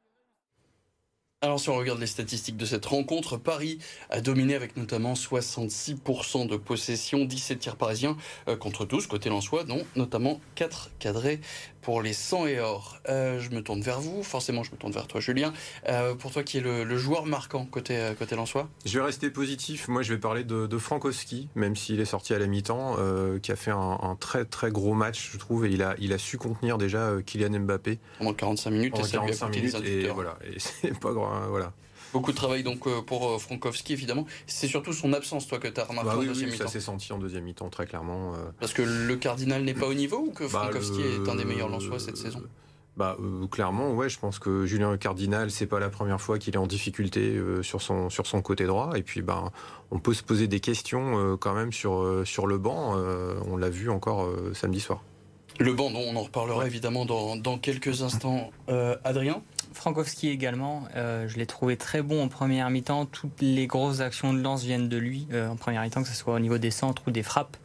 Alors 1.44 1.60
si 1.60 1.70
on 1.70 1.76
regarde 1.76 2.00
les 2.00 2.08
statistiques 2.08 2.56
de 2.56 2.64
cette 2.64 2.86
rencontre, 2.86 3.36
Paris 3.36 3.78
a 4.10 4.22
dominé 4.22 4.56
avec 4.56 4.78
notamment 4.78 5.12
66% 5.12 6.48
de 6.48 6.56
possession, 6.56 7.26
17 7.26 7.60
tirs 7.60 7.76
parisiens 7.76 8.16
euh, 8.48 8.56
contre 8.56 8.86
12 8.86 9.08
côté 9.08 9.28
Lensois, 9.28 9.66
dont 9.66 9.86
notamment 9.98 10.40
4 10.56 10.92
cadrés 11.00 11.42
pour 11.82 12.02
les 12.02 12.14
100 12.14 12.48
et 12.48 12.62
or. 12.62 12.98
Euh, 13.10 13.42
je 13.42 13.50
me 13.50 13.62
tourne 13.62 13.82
vers 13.82 14.00
vous, 14.00 14.24
forcément 14.24 14.64
je 14.64 14.72
me 14.72 14.78
tourne 14.78 14.94
vers 14.94 15.06
toi 15.06 15.20
Julien. 15.20 15.52
Euh, 15.90 16.16
pour 16.16 16.32
toi 16.32 16.44
qui 16.44 16.60
est 16.60 16.62
le, 16.62 16.98
joueur 16.98 17.26
marquant 17.26 17.66
côté, 17.66 18.14
côté 18.18 18.38
Lensois 18.38 18.70
Je 18.86 18.98
vais 18.98 19.04
rester 19.04 19.30
positif, 19.30 19.90
moi 19.90 20.02
je 20.02 20.14
vais 20.14 20.20
parler 20.22 20.46
de, 20.46 20.78
Frankowski, 20.78 21.50
même 21.56 21.76
s'il 21.76 22.00
est 22.00 22.06
sorti 22.06 22.34
à 22.34 22.40
la 22.40 22.48
mi-temps, 22.48 22.96
qui 23.42 23.52
a 23.52 23.58
fait 23.58 23.72
un, 23.72 24.16
très 24.18 24.46
très 24.46 24.72
gros 24.72 24.94
match 24.94 25.32
je 25.34 25.38
trouve, 25.38 25.66
et 25.66 25.72
il 25.72 25.84
a, 25.84 25.96
il 26.00 26.14
a 26.14 26.18
su 26.18 26.38
contenir 26.38 26.78
déjà 26.78 27.16
Kylian 27.26 27.60
Mbappé. 27.60 28.00
Pendant 28.18 28.34
45 28.34 28.70
minutes, 28.70 28.98
et 28.98 29.12
45 29.12 29.50
minutes, 29.50 29.76
et 29.84 30.08
voilà, 30.08 30.38
et 30.46 30.56
c'est 30.60 30.98
pas 30.98 31.12
grave 31.12 31.33
Hein, 31.34 31.48
voilà. 31.50 31.74
Beaucoup 32.13 32.32
de 32.32 32.38
travail 32.38 32.62
donc 32.62 32.86
euh, 32.86 33.02
pour 33.02 33.28
euh, 33.28 33.38
Frankowski 33.40 33.92
évidemment. 33.92 34.25
C'est 34.46 34.68
surtout 34.68 34.94
son 34.94 35.13
absence 35.13 35.48
toi 35.48 35.58
que 35.58 35.68
tu 35.68 35.82
as 35.82 35.84
remarqué 35.84 36.10
bah 36.12 36.18
en 36.18 36.24
deuxième 36.24 36.52
mi-temps. 36.52 36.66
Ça 36.66 36.72
s'est 36.72 36.80
senti 36.80 37.12
en 37.12 37.18
deuxième 37.18 37.44
mi-temps 37.44 37.70
très 37.70 37.88
clairement. 37.88 38.36
Euh. 38.36 38.52
Parce 38.60 38.72
que 38.72 38.84
le 38.84 39.16
Cardinal 39.16 39.63
n'est 39.63 39.74
pas 39.74 39.88
au 39.88 39.96
niveau 39.96 40.18
ou 40.28 40.32
que 40.32 40.44
bah, 40.44 40.70
Frankowski 40.70 41.02
est 41.02 41.28
un 41.28 41.36
des 41.36 41.44
meilleurs 41.44 41.70
Lensois 41.70 42.00
cette 42.00 42.18
saison? 42.18 42.44
Bah 42.96 43.18
clairement 43.50 43.92
ouais 43.94 44.08
je 44.08 44.20
pense 44.20 44.38
que 44.38 44.68
Julien 44.68 44.96
Cardinal 44.98 45.50
c'est 45.50 45.66
pas 45.66 45.80
la 45.80 45.90
première 45.90 46.22
fois 46.22 46.38
qu'il 46.38 46.54
est 46.54 46.60
en 46.60 46.68
difficulté 46.68 47.42
sur 47.63 47.82
son 47.82 48.12
sur 48.12 48.28
son 48.28 48.44
côté 48.44 48.66
droit 48.66 48.92
et 48.96 49.02
puis 49.02 49.24
bah 49.24 49.52
on 49.90 49.98
peut 49.98 50.13
se 50.13 50.22
poser 50.22 50.46
des 50.46 50.60
questions 50.60 51.36
quand 51.38 51.56
même 51.56 51.74
sur 51.74 52.22
sur 52.24 52.46
le 52.46 52.60
banc 52.60 52.96
on 53.48 53.58
l'a 53.58 53.72
vu 53.72 53.90
encore 53.90 54.30
samedi 54.54 54.80
soir. 54.80 55.02
Le 55.60 55.74
banc, 55.74 55.92
on 55.96 56.16
en 56.16 56.22
reparlera 56.22 56.68
évidemment 56.68 57.06
dans, 57.06 57.36
dans, 57.36 57.58
quelques 57.58 58.04
instants. 58.04 58.52
Adrien? 59.04 59.42
Frankowski 59.74 60.30
également, 60.30 60.84
euh, 60.96 61.27
je 61.27 61.38
l'ai 61.38 61.46
trouvé 61.46 61.77
très 61.77 62.01
bon 62.01 62.24
en 62.24 62.27
première 62.27 62.70
mi-temps. 62.70 63.06
Toutes 63.06 63.42
les 63.42 63.68
grosses 63.68 64.00
actions 64.00 64.34
de 64.34 64.39
lance 64.39 64.63
viennent 64.63 64.89
de 64.89 64.98
lui 64.98 65.27
euh, 65.32 65.50
en 65.50 65.56
première 65.56 65.82
mi-temps, 65.82 66.03
que 66.03 66.08
ce 66.08 66.15
soit 66.15 66.36
au 66.36 66.39
niveau 66.39 66.58
des 66.58 66.72
centres 66.72 67.03
ou 67.08 67.12
des 67.12 67.24
frappes. 67.24 67.58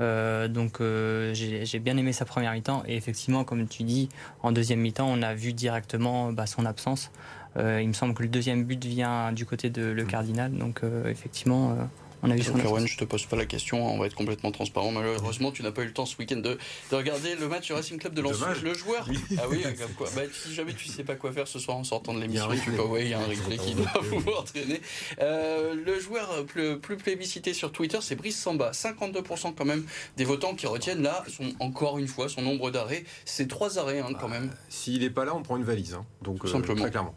Euh, 0.00 0.48
donc 0.48 0.80
j'ai 0.80 1.78
bien 1.78 1.96
aimé 1.96 2.12
sa 2.12 2.24
première 2.24 2.52
mi-temps 2.52 2.82
et 2.86 2.96
effectivement, 2.96 3.44
comme 3.44 3.66
tu 3.68 3.84
dis, 3.84 4.08
en 4.42 4.52
deuxième 4.52 4.80
mi-temps, 4.80 5.08
on 5.08 5.22
a 5.22 5.34
vu 5.34 5.52
directement 5.52 6.32
bah, 6.32 6.46
son 6.46 6.66
absence. 6.66 7.10
il 7.56 7.86
me 7.86 7.92
semble 7.92 8.14
que 8.14 8.22
le 8.22 8.28
deuxième 8.28 8.64
but 8.64 8.84
vient 8.84 9.32
du 9.32 9.46
côté 9.46 9.70
de 9.70 9.84
Le 9.84 10.04
Cardinal, 10.04 10.52
donc 10.52 10.82
effectivement 11.06 11.76
on 12.24 12.30
a 12.30 12.86
je 12.86 12.96
te 12.96 13.04
pose 13.04 13.26
pas 13.26 13.36
la 13.36 13.44
question, 13.44 13.86
on 13.86 13.98
va 13.98 14.06
être 14.06 14.14
complètement 14.14 14.50
transparent. 14.50 14.90
Malheureusement, 14.90 15.52
tu 15.52 15.62
n'as 15.62 15.72
pas 15.72 15.82
eu 15.82 15.86
le 15.86 15.92
temps 15.92 16.06
ce 16.06 16.16
week-end 16.16 16.36
de, 16.36 16.58
regarder 16.90 17.34
le 17.36 17.48
match 17.48 17.66
du 17.66 17.72
Racing 17.72 17.98
Club 17.98 18.14
de 18.14 18.22
Lens. 18.22 18.40
Le 18.62 18.74
joueur. 18.74 19.08
Ah 19.38 19.42
oui, 19.50 19.64
quoi. 19.96 20.08
Bah, 20.16 20.22
si 20.32 20.54
jamais 20.54 20.72
tu 20.72 20.88
sais 20.88 21.04
pas 21.04 21.16
quoi 21.16 21.32
faire 21.32 21.46
ce 21.48 21.58
soir 21.58 21.76
en 21.76 21.84
sortant 21.84 22.14
de 22.14 22.20
l'émission, 22.20 22.48
il 22.52 23.08
y 23.08 23.14
a 23.14 23.20
un 23.20 23.26
replay 23.26 23.58
qui 23.58 23.74
doit 23.74 23.86
pouvoir 24.08 24.44
traîner. 24.54 24.80
Euh, 25.20 25.74
le 25.74 26.00
joueur 26.00 26.44
plus, 26.46 26.78
plus 26.78 26.96
plébiscité 26.96 27.52
sur 27.52 27.72
Twitter, 27.72 27.98
c'est 28.00 28.16
Brice 28.16 28.40
Samba. 28.40 28.70
52% 28.70 29.54
quand 29.54 29.64
même 29.64 29.84
des 30.16 30.24
votants 30.24 30.54
qui 30.54 30.66
retiennent 30.66 31.02
là, 31.02 31.24
sont 31.28 31.52
encore 31.60 31.98
une 31.98 32.08
fois 32.08 32.28
son 32.28 32.42
nombre 32.42 32.70
d'arrêts. 32.70 33.04
C'est 33.24 33.48
trois 33.48 33.78
arrêts 33.78 34.00
hein, 34.00 34.12
quand 34.18 34.28
même. 34.28 34.50
Ah, 34.52 34.58
s'il 34.68 35.00
n'est 35.00 35.10
pas 35.10 35.24
là, 35.24 35.34
on 35.34 35.42
prend 35.42 35.56
une 35.56 35.64
valise. 35.64 35.94
Hein. 35.94 36.06
Donc, 36.22 36.44
euh, 36.44 36.48
Simplement. 36.48 36.80
très 36.80 36.90
clairement. 36.90 37.14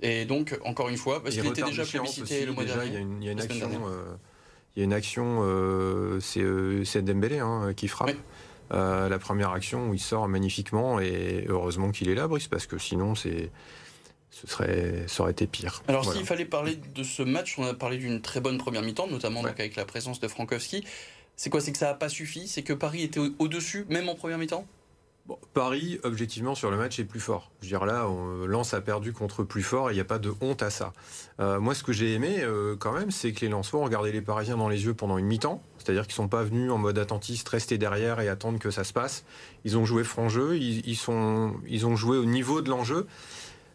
Et 0.00 0.24
donc, 0.24 0.58
encore 0.64 0.88
une 0.88 0.96
fois, 0.96 1.22
parce 1.22 1.34
qu'il 1.34 1.46
était 1.46 1.62
déjà 1.62 1.84
plébiscité 1.84 2.46
le 2.46 2.52
mois 2.52 2.64
dernier. 2.64 2.86
Il 2.86 3.24
y 3.24 3.28
a 3.28 3.32
une, 3.32 3.40
action 3.40 3.68
il 4.78 4.82
y 4.82 4.82
a 4.82 4.84
une 4.84 4.92
action, 4.92 5.40
euh, 5.42 6.20
euh, 6.36 6.84
c'est 6.84 7.02
Dembélé 7.02 7.40
hein, 7.40 7.72
qui 7.76 7.88
frappe. 7.88 8.14
Euh, 8.70 9.08
la 9.08 9.18
première 9.18 9.50
action 9.50 9.88
où 9.88 9.94
il 9.94 9.98
sort 9.98 10.28
magnifiquement 10.28 11.00
et 11.00 11.46
heureusement 11.48 11.90
qu'il 11.90 12.08
est 12.08 12.14
là, 12.14 12.28
Brice, 12.28 12.46
parce 12.46 12.68
que 12.68 12.78
sinon 12.78 13.16
c'est 13.16 13.50
ce 14.30 14.46
serait, 14.46 15.04
ça 15.08 15.24
aurait 15.24 15.32
été 15.32 15.48
pire. 15.48 15.82
Alors 15.88 16.12
s'il 16.12 16.24
fallait 16.24 16.44
parler 16.44 16.76
de 16.94 17.02
ce 17.02 17.24
match, 17.24 17.58
on 17.58 17.64
a 17.64 17.74
parlé 17.74 17.96
d'une 17.96 18.20
très 18.20 18.40
bonne 18.40 18.58
première 18.58 18.82
mi-temps, 18.82 19.08
notamment 19.08 19.42
donc 19.42 19.58
avec 19.58 19.74
la 19.74 19.84
présence 19.84 20.20
de 20.20 20.28
Frankowski. 20.28 20.84
C'est 21.34 21.50
quoi? 21.50 21.60
C'est 21.60 21.72
que 21.72 21.78
ça 21.78 21.86
n'a 21.86 21.94
pas 21.94 22.08
suffi? 22.08 22.46
C'est 22.46 22.62
que 22.62 22.72
Paris 22.72 23.02
était 23.02 23.20
au-dessus, 23.40 23.84
même 23.88 24.08
en 24.08 24.14
première 24.14 24.38
mi-temps? 24.38 24.64
Paris, 25.52 25.98
objectivement, 26.04 26.54
sur 26.54 26.70
le 26.70 26.76
match 26.76 26.98
est 26.98 27.04
plus 27.04 27.20
fort. 27.20 27.50
Je 27.60 27.66
veux 27.66 27.68
dire, 27.68 27.84
là, 27.84 28.08
on, 28.08 28.46
Lens 28.46 28.72
a 28.74 28.80
perdu 28.80 29.12
contre 29.12 29.42
plus 29.42 29.62
fort 29.62 29.90
et 29.90 29.92
il 29.92 29.96
n'y 29.96 30.00
a 30.00 30.04
pas 30.04 30.18
de 30.18 30.32
honte 30.40 30.62
à 30.62 30.70
ça. 30.70 30.92
Euh, 31.40 31.60
moi, 31.60 31.74
ce 31.74 31.82
que 31.82 31.92
j'ai 31.92 32.14
aimé, 32.14 32.38
euh, 32.40 32.76
quand 32.76 32.92
même, 32.92 33.10
c'est 33.10 33.32
que 33.32 33.40
les 33.40 33.48
Lensois 33.48 33.80
ont 33.80 33.84
regardé 33.84 34.12
les 34.12 34.22
Parisiens 34.22 34.56
dans 34.56 34.68
les 34.68 34.84
yeux 34.84 34.94
pendant 34.94 35.18
une 35.18 35.26
mi-temps. 35.26 35.62
C'est-à-dire 35.78 36.06
qu'ils 36.06 36.12
ne 36.12 36.24
sont 36.24 36.28
pas 36.28 36.42
venus 36.42 36.70
en 36.70 36.78
mode 36.78 36.98
attentiste, 36.98 37.48
rester 37.48 37.78
derrière 37.78 38.20
et 38.20 38.28
attendre 38.28 38.58
que 38.58 38.70
ça 38.70 38.84
se 38.84 38.92
passe. 38.92 39.24
Ils 39.64 39.76
ont 39.76 39.84
joué 39.84 40.04
franc 40.04 40.28
jeu, 40.28 40.56
ils, 40.56 40.96
ont 41.08 41.96
joué 41.96 42.18
au 42.18 42.24
niveau 42.24 42.62
de 42.62 42.70
l'enjeu. 42.70 43.06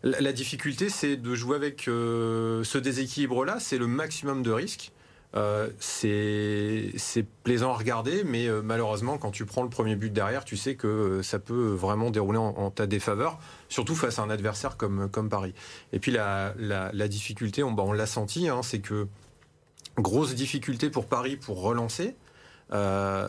La, 0.03 0.33
difficulté, 0.33 0.89
c'est 0.89 1.15
de 1.15 1.33
jouer 1.33 1.55
avec 1.55 1.87
euh, 1.87 2.63
ce 2.65 2.77
déséquilibre-là, 2.77 3.59
c'est 3.59 3.77
le 3.77 3.87
maximum 3.87 4.43
de 4.43 4.51
risques. 4.51 4.91
Euh, 5.35 5.69
c'est 5.79 7.25
plaisant 7.43 7.71
à 7.71 7.77
regarder, 7.77 8.23
mais 8.23 8.47
euh, 8.47 8.61
malheureusement, 8.61 9.17
quand 9.17 9.31
tu 9.31 9.45
prends 9.45 9.63
le 9.63 9.69
premier 9.69 9.95
but 9.95 10.13
derrière, 10.13 10.45
tu 10.45 10.57
sais 10.57 10.75
que 10.75 10.87
euh, 10.87 11.23
ça 11.23 11.39
peut 11.39 11.71
vraiment 11.71 12.11
dérouler 12.11 12.37
en, 12.37 12.69
ta 12.69 12.85
défaveur, 12.85 13.39
surtout 13.67 13.95
face 13.95 14.19
à 14.19 14.21
un 14.21 14.29
adversaire 14.29 14.77
comme, 14.77 15.09
Paris. 15.29 15.55
Et 15.91 15.99
puis 15.99 16.11
la, 16.11 16.53
difficulté, 17.07 17.63
on, 17.63 17.71
bah, 17.71 17.83
on 17.85 17.93
l'a 17.93 18.05
senti, 18.05 18.47
hein, 18.47 18.61
c'est 18.61 18.79
que 18.79 19.07
grosse 19.97 20.35
difficulté 20.35 20.89
pour 20.89 21.07
Paris 21.07 21.35
pour 21.35 21.61
relancer. 21.61 22.15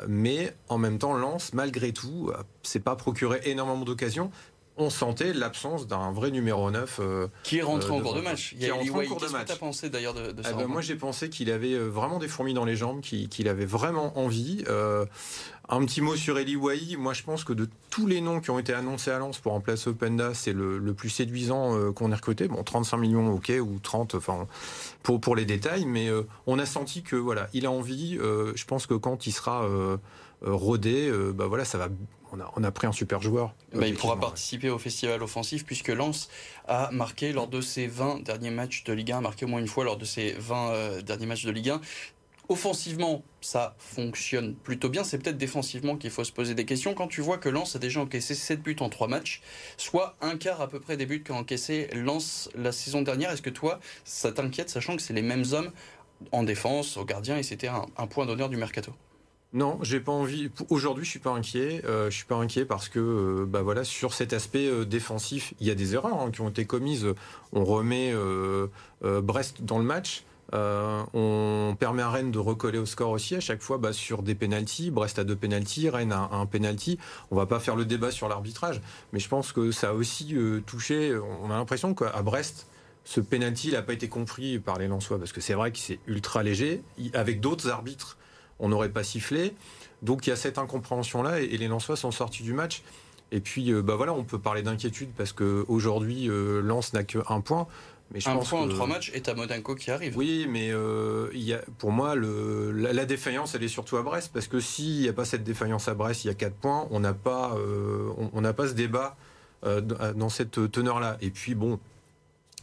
mais 0.07 0.55
en 0.69 0.79
même 0.79 0.99
temps, 0.99 1.14
Lens, 1.14 1.55
malgré 1.55 1.93
tout, 1.93 2.31
c'est 2.62 2.81
pas 2.81 2.97
procuré 2.97 3.40
énormément 3.45 3.85
d'occasions 3.85 4.31
on 4.77 4.91
sentait 4.91 5.33
l'absence 5.33 5.87
d'un 5.87 6.11
vrai 6.11 6.31
numéro 6.31 6.71
9. 6.71 7.01
Euh, 7.01 7.29
qui 7.43 7.59
est 7.59 7.63
rentré 7.63 7.93
euh, 7.93 7.97
en 7.97 8.01
cours 8.01 8.15
de 8.15 8.21
match. 8.21 8.55
Il 8.57 8.63
y 8.63 8.65
a 8.65 8.73
qui 8.73 8.89
est 8.89 8.91
rentré 8.91 9.07
en 9.07 9.09
cours 9.09 9.21
de 9.21 9.29
match. 9.29 9.47
Qu'est-ce 9.47 9.59
que 9.59 9.61
pensé 9.61 9.91
d'ailleurs 9.91 10.15
de, 10.15 10.33
de 10.33 10.43
ça 10.43 10.51
eh 10.53 10.55
ben, 10.55 10.67
Moi 10.67 10.81
j'ai 10.81 10.97
pensé 10.97 11.29
qu'il 11.29 11.51
avait 11.51 11.75
euh, 11.75 11.87
vraiment 11.87 12.19
des 12.19 12.29
fourmis 12.29 12.55
dans 12.55 12.65
les 12.65 12.77
jambes, 12.77 13.01
qu'il 13.01 13.49
avait 13.49 13.67
vraiment 13.67 14.19
envie. 14.19 14.65
Un 15.68 15.85
petit 15.85 16.00
mot 16.00 16.16
sur 16.16 16.38
Eli 16.38 16.57
Wahi. 16.57 16.96
Moi 16.96 17.12
je 17.12 17.22
pense 17.22 17.44
que 17.44 17.53
de 17.53 17.68
tous 17.90 18.07
les 18.07 18.20
noms 18.20 18.40
qui 18.40 18.50
ont 18.50 18.59
été 18.59 18.72
annoncés 18.72 19.11
à 19.11 19.18
Lens 19.18 19.38
pour 19.38 19.53
remplacer 19.53 19.90
Openda, 19.90 20.35
c'est 20.35 20.53
le, 20.53 20.81
plus 20.94 21.11
séduisant 21.11 21.92
qu'on 21.92 22.12
ait 22.12 22.16
recruté. 22.16 22.48
Bon, 22.48 22.62
35 22.62 22.96
millions, 22.96 23.33
ok, 23.33 23.53
ou 23.61 23.79
30, 23.83 24.14
enfin, 24.14 24.46
pour, 25.03 25.20
pour 25.20 25.37
les 25.37 25.44
détails, 25.44 25.87
mais 25.87 26.09
on 26.46 26.59
a 26.59 26.66
senti 26.66 27.03
que 27.03 27.16
voilà, 27.16 27.48
il 27.53 27.66
a 27.66 27.70
envie. 27.70 28.16
je 28.16 28.64
pense 28.64 28.87
que 28.87 28.94
quand 28.94 29.27
il 29.27 29.33
sera 29.33 29.68
rodé, 30.42 31.11
bah 31.35 31.46
voilà, 31.46 31.64
ça 31.64 31.79
va 31.79 31.88
on 32.57 32.64
a, 32.64 32.70
pris 32.70 32.87
un 32.87 32.92
super 32.92 33.20
joueur. 33.20 33.55
Bah, 33.72 33.87
il 33.87 33.94
pourra 33.94 34.18
participer 34.18 34.70
au 34.70 34.79
festival 34.79 35.22
offensif 35.22 35.64
puisque 35.64 35.88
Lens 35.88 36.29
a 36.66 36.90
marqué 36.92 37.33
lors 37.33 37.48
de 37.48 37.61
ses 37.61 37.87
20 37.87 38.22
derniers 38.22 38.50
matchs 38.50 38.85
de 38.85 38.92
Ligue 38.92 39.12
1, 39.12 39.20
marqué 39.20 39.44
au 39.44 39.48
moins 39.48 39.61
une 39.61 39.68
fois 39.68 39.85
lors 39.85 39.96
de 39.96 40.05
ses 40.05 40.33
20 40.33 40.70
euh, 40.70 41.03
derniers 41.03 41.27
matchs 41.27 41.44
de 41.44 41.50
Ligue 41.50 41.70
1. 41.70 41.81
Offensivement, 42.48 43.22
ça 43.40 43.74
fonctionne 43.78 44.54
plutôt 44.54 44.88
bien. 44.88 45.04
C'est 45.04 45.18
peut-être 45.18 45.38
défensivement 45.38 45.96
qu'il 45.96 46.11
faut 46.11 46.24
se 46.24 46.33
poser 46.33 46.54
des 46.54 46.64
questions. 46.64 46.94
Quand 46.94 47.09
tu 47.09 47.20
vois 47.20 47.38
que 47.38 47.48
Lens 47.48 47.74
a 47.76 47.78
déjà 47.78 48.00
encaissé 48.00 48.35
7 48.35 48.62
buts 48.62 48.76
en 48.80 48.88
3 48.88 49.09
matchs, 49.09 49.40
soit 49.76 50.14
un 50.20 50.37
quart 50.37 50.61
à 50.61 50.68
peu 50.68 50.80
près 50.80 50.96
des 50.96 51.07
buts 51.07 51.22
qu'a 51.22 51.35
encaissé 51.35 51.88
Lens 51.94 52.50
la 52.54 52.72
saison 52.72 53.02
dernière, 53.02 53.30
est-ce 53.30 53.42
que 53.42 53.50
toi, 53.50 53.80
ça 54.04 54.33
t'inquiète, 54.33 54.70
sachant 54.70 54.96
que 54.96 55.02
c'est 55.02 55.14
les 55.14 55.22
mêmes 55.22 55.44
hommes 55.52 55.70
en 56.33 56.42
défense, 56.42 56.96
au 56.96 57.04
gardien, 57.04 57.38
et 57.38 57.42
c'était 57.42 57.68
un 57.68 58.07
point 58.07 58.26
d'honneur 58.26 58.48
du 58.48 58.57
mercato? 58.57 58.92
Non, 59.54 59.78
j'ai 59.83 60.00
pas 60.00 60.11
envie. 60.11 60.50
Aujourd'hui, 60.68 61.04
je 61.04 61.11
suis 61.11 61.20
pas 61.20 61.30
inquiet. 61.30 61.80
Euh, 61.85 62.11
je 62.11 62.16
suis 62.16 62.24
pas 62.24 62.35
inquiet 62.35 62.64
parce 62.64 62.88
que, 62.88 62.98
euh, 62.98 63.46
bah 63.46 63.62
voilà, 63.62 63.85
sur 63.85 64.12
cet 64.12 64.33
aspect 64.33 64.66
euh, 64.66 64.85
défensif, 64.85 65.54
il 65.61 65.68
y 65.68 65.70
a 65.70 65.76
des 65.76 65.94
erreurs 65.94 66.20
hein, 66.20 66.33
qui 66.33 66.40
ont 66.40 66.48
été 66.48 66.64
commises. 66.64 67.07
On 67.52 67.64
remet 67.64 68.12
Brest 69.00 69.62
dans 69.62 69.78
le 69.78 69.85
match. 69.85 70.24
On 70.55 71.77
permet 71.79 72.03
à 72.03 72.11
Rennes 72.11 72.31
de 72.31 72.38
recoller 72.38 72.79
au 72.79 72.87
score 72.87 73.11
aussi 73.11 73.35
à 73.35 73.40
chaque 73.40 73.62
fois 73.62 73.79
bah, 73.79 73.93
sur 73.93 74.23
des 74.23 74.35
pénalties. 74.35 74.90
Brest 74.90 75.19
a 75.19 75.25
deux 75.25 75.37
pénalties, 75.37 75.90
Rennes 75.90 76.12
a 76.12 76.31
un 76.33 76.47
pénalty. 76.47 76.99
On 77.31 77.37
va 77.37 77.47
pas 77.47 77.61
faire 77.61 77.77
le 77.77 77.85
débat 77.85 78.11
sur 78.11 78.29
l'arbitrage, 78.29 78.81
mais 79.12 79.19
je 79.19 79.29
pense 79.29 79.53
que 79.53 79.73
ça 79.73 79.90
a 79.90 79.93
aussi 79.93 80.37
touché. 80.67 81.14
On 81.43 81.51
a 81.51 81.57
l'impression 81.57 81.95
qu'à 81.95 82.23
Brest, 82.23 82.67
ce 83.05 83.21
pénalty 83.21 83.73
n'a 83.73 83.83
pas 83.83 83.93
été 83.93 84.09
compris 84.09 84.59
par 84.59 84.79
les 84.79 84.88
Lensois 84.88 85.19
parce 85.19 85.33
que 85.33 85.40
c'est 85.40 85.55
vrai 85.55 85.73
que 85.73 85.79
c'est 85.79 85.99
ultra 86.07 86.43
léger. 86.43 86.83
Avec 87.14 87.40
d'autres 87.40 87.69
arbitres 87.69 88.17
on 88.59 88.69
n'aurait 88.69 88.90
pas 88.90 89.05
sifflé. 89.05 89.55
Donc 90.03 90.27
il 90.27 90.31
y 90.31 90.33
a 90.33 90.37
cette 90.37 90.59
incompréhension-là 90.59 91.40
et, 91.40 91.57
les 91.57 91.69
Lensois 91.69 91.97
sont 91.97 92.11
sortis 92.11 92.43
du 92.43 92.53
match. 92.53 92.83
Et 93.33 93.40
puis, 93.40 93.73
euh, 93.73 93.83
bah 93.83 93.97
voilà, 93.97 94.12
on 94.12 94.23
peut 94.23 94.38
parler 94.38 94.62
d'inquiétude 94.62 95.11
parce 95.17 95.33
qu'aujourd'hui, 95.33 96.29
euh, 96.29 96.61
Lens 96.61 96.93
n'a 96.93 97.03
qu'un 97.05 97.40
point. 97.40 97.67
Mais 98.12 98.21
je 98.21 98.29
un 98.29 98.35
pense 98.35 98.49
point 98.51 98.61
en 98.62 98.69
que- 98.69 98.73
trois 98.75 98.87
matchs 98.87 99.11
et 99.14 99.23
à 99.29 99.35
Monaco 99.35 99.75
qui 99.75 99.90
arrive. 99.90 100.17
Oui, 100.17 100.47
mais 100.49 100.71
euh, 100.71 101.31
il 101.33 101.40
y 101.43 101.53
a, 101.55 101.61
pour 101.79 101.90
moi, 101.90 102.14
le, 102.14 102.71
la, 102.71 102.93
la 102.93 103.05
défaillance, 103.07 103.55
elle 103.55 103.62
est 103.64 103.69
surtout 103.69 103.97
à 103.97 104.03
Brest. 104.03 104.31
Parce 104.33 104.47
que 104.47 104.61
s'il 104.61 105.01
n'y 105.01 105.09
a 105.09 105.12
pas 105.12 105.25
cette 105.25 105.43
défaillance 105.43 105.88
à 105.88 105.95
Brest, 105.95 106.25
il 106.25 106.29
y 106.29 106.31
a 106.31 106.35
4 106.35 106.55
points, 106.55 106.87
on 106.90 107.01
n'a 107.01 107.14
pas, 107.14 107.55
euh, 107.57 108.11
on- 108.33 108.40
n'a 108.40 108.53
pas 108.53 108.69
ce 108.69 108.75
débat 108.75 109.17
euh, 109.64 109.81
dans 109.81 110.29
cette 110.29 110.71
teneur-là. 110.71 111.17
Et 111.23 111.31
puis, 111.31 111.55
bon, 111.55 111.81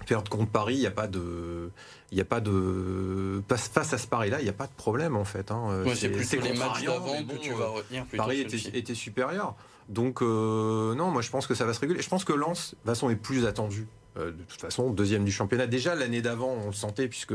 perdre 0.07 0.29
contre 0.29 0.51
Paris, 0.51 0.75
il 0.75 0.79
n'y 0.81 0.85
a 0.87 0.91
pas 0.91 1.07
de. 1.07 1.69
Il 2.11 2.15
n'y 2.15 2.21
a 2.21 2.25
pas 2.25 2.39
de. 2.39 3.41
Face 3.49 3.93
à 3.93 3.97
ce 3.97 4.07
Paris-là, 4.07 4.39
il 4.39 4.43
n'y 4.43 4.49
a 4.49 4.53
pas 4.53 4.67
de 4.67 4.73
problème, 4.73 5.15
en 5.15 5.25
fait. 5.25 5.49
hein. 5.51 5.83
Ouais, 5.85 5.95
c'est 5.95 6.09
plutôt 6.09 6.39
les 6.41 6.53
matchs 6.53 6.83
d'avant 6.83 7.17
que 7.17 7.23
bon, 7.23 7.37
tu 7.41 7.53
vas 7.53 7.67
retenir 7.67 8.05
Paris 8.15 8.41
était, 8.41 8.77
était 8.77 8.95
supérieur. 8.95 9.55
Donc, 9.89 10.21
non, 10.21 11.09
moi 11.11 11.21
je 11.21 11.29
pense 11.29 11.47
que 11.47 11.55
ça 11.55 11.65
va 11.65 11.73
se 11.73 11.79
réguler. 11.79 12.01
Je 12.01 12.09
pense 12.09 12.23
que 12.23 12.33
Lens, 12.33 12.71
de 12.71 12.75
toute 12.77 12.85
façon, 12.85 13.09
est 13.09 13.15
plus 13.15 13.45
attendu. 13.45 13.87
Euh, 14.17 14.31
de 14.31 14.43
toute 14.43 14.59
façon, 14.59 14.89
deuxième 14.89 15.23
du 15.23 15.31
championnat. 15.31 15.67
Déjà, 15.67 15.95
l'année 15.95 16.21
d'avant, 16.21 16.57
on 16.63 16.67
le 16.67 16.73
sentait, 16.73 17.07
puisque 17.07 17.33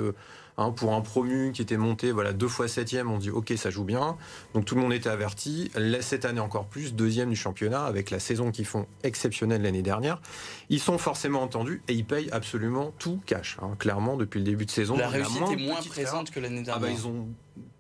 hein, 0.59 0.71
pour 0.73 0.93
un 0.93 1.01
promu 1.01 1.53
qui 1.53 1.63
était 1.63 1.79
monté 1.79 2.13
voilà, 2.13 2.35
deux 2.35 2.49
fois 2.49 2.69
septième, 2.69 3.11
on 3.11 3.17
dit 3.17 3.31
ok, 3.31 3.55
ça 3.57 3.71
joue 3.71 3.85
bien. 3.85 4.17
Donc 4.53 4.67
tout 4.67 4.75
le 4.75 4.83
monde 4.83 4.93
était 4.93 5.09
averti. 5.09 5.71
Là, 5.75 6.03
cette 6.03 6.27
année 6.27 6.41
encore 6.41 6.67
plus, 6.67 6.95
deuxième 6.95 7.31
du 7.31 7.37
championnat, 7.37 7.85
avec 7.85 8.11
la 8.11 8.19
saison 8.19 8.51
qu'ils 8.51 8.67
font 8.67 8.87
exceptionnelle 9.05 9.63
l'année 9.63 9.83
dernière. 9.83 10.21
Ils 10.69 10.81
sont 10.81 10.99
forcément 10.99 11.43
entendus 11.43 11.83
et 11.89 11.95
ils 11.95 12.05
payent 12.05 12.31
absolument 12.31 12.93
tout 12.99 13.21
cash. 13.25 13.57
hein. 13.63 13.71
Clairement, 13.79 14.17
depuis 14.17 14.39
le 14.39 14.45
début 14.45 14.67
de 14.67 14.71
saison. 14.71 14.97
La 14.99 15.09
réussite 15.09 15.41
moins 15.41 15.51
est 15.53 15.57
moins 15.57 15.81
présente 15.83 16.31
que 16.31 16.41
l'année 16.41 16.61
ah 16.69 16.79
dernière. 16.79 16.89
bah 16.89 16.95
ils 16.95 17.07
ont 17.07 17.27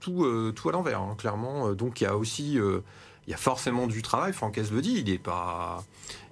tout, 0.01 0.25
euh, 0.25 0.53
tout 0.55 0.69
à 0.69 0.73
l'envers, 0.73 1.01
hein, 1.01 1.17
clairement. 1.19 1.69
Euh, 1.69 1.75
Donc 1.75 2.01
il 2.01 2.05
y 2.05 2.07
a 2.07 2.17
aussi, 2.17 2.59
euh, 2.59 2.81
il 3.27 3.31
y 3.31 3.35
a 3.35 3.37
forcément 3.37 3.87
du 3.87 4.03
travail. 4.03 4.33
Francaise 4.33 4.73
le 4.73 4.81
dit, 4.81 5.03
il 5.05 5.19
pas, 5.19 5.85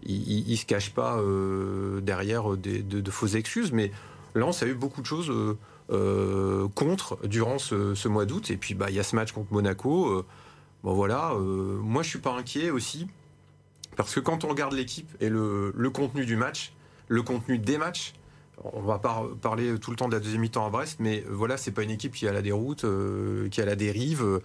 il, 0.05 0.49
il 0.49 0.57
se 0.57 0.67
cache 0.67 0.91
pas 0.91 1.19
euh, 1.19 2.01
derrière 2.01 2.57
de, 2.57 3.11
fausses 3.11 3.35
excuses. 3.35 3.73
Mais 3.73 3.91
Lens 4.35 4.63
a 4.63 4.67
eu 4.67 4.75
beaucoup 4.75 5.01
de 5.01 5.07
choses 5.07 5.31
euh, 5.31 5.59
euh, 5.91 6.69
contre 6.75 7.19
durant 7.27 7.59
ce, 7.59 8.09
mois 8.09 8.27
d'août. 8.27 8.51
Et 8.51 8.57
puis 8.57 8.75
bah 8.75 8.91
il 8.91 8.97
y 8.97 9.01
a 9.01 9.03
ce 9.03 9.17
match 9.17 9.33
contre 9.33 9.53
Monaco. 9.53 10.25
bon 10.83 10.95
voilà, 10.95 11.35
moi 11.35 12.03
je 12.03 12.09
suis 12.09 12.21
pas 12.21 12.33
inquiet 12.33 12.71
aussi 12.71 13.09
parce 13.97 14.15
que 14.15 14.21
quand 14.21 14.45
on 14.45 14.49
regarde 14.49 14.73
l'équipe 14.73 15.11
et 15.21 15.29
le 15.29 15.89
contenu 15.93 16.27
du 16.27 16.37
match, 16.37 16.73
le 17.09 17.23
contenu 17.23 17.59
des 17.59 17.79
matchs. 17.79 18.15
On 18.63 18.81
va 18.83 18.99
pas 18.99 19.23
parler 19.43 19.79
tout 19.79 19.91
le 19.91 19.97
temps 19.97 20.09
de 20.09 20.15
la 20.15 20.21
deuxième 20.21 20.41
mi-temps 20.41 20.65
à 20.67 20.71
Brest, 20.71 20.97
mais 21.01 21.25
voilà, 21.29 21.57
c'est 21.57 21.73
pas 21.73 21.83
une 21.83 21.91
équipe 21.91 22.15
qui 22.15 22.29
a 22.29 22.33
la 22.33 22.41
déroute, 22.41 22.85
euh, 22.85 23.49
qui 23.49 23.61
a 23.61 23.65
la 23.65 23.75
dérive, 23.75 24.23
euh, 24.23 24.43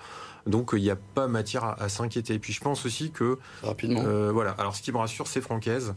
donc 0.47 0.71
il 0.73 0.81
n'y 0.81 0.89
a 0.89 0.95
pas 0.95 1.27
matière 1.27 1.63
à, 1.63 1.81
à 1.81 1.89
s'inquiéter. 1.89 2.33
Et 2.33 2.39
puis 2.39 2.51
je 2.51 2.59
pense 2.59 2.85
aussi 2.85 3.11
que 3.11 3.37
Rapidement. 3.61 4.03
euh, 4.05 4.31
voilà. 4.31 4.51
Alors, 4.51 4.75
ce 4.75 4.81
qui 4.81 4.91
me 4.91 4.97
rassure, 4.97 5.27
c'est 5.27 5.41
Francaise, 5.41 5.93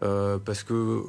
parce 0.00 0.62
que 0.62 1.02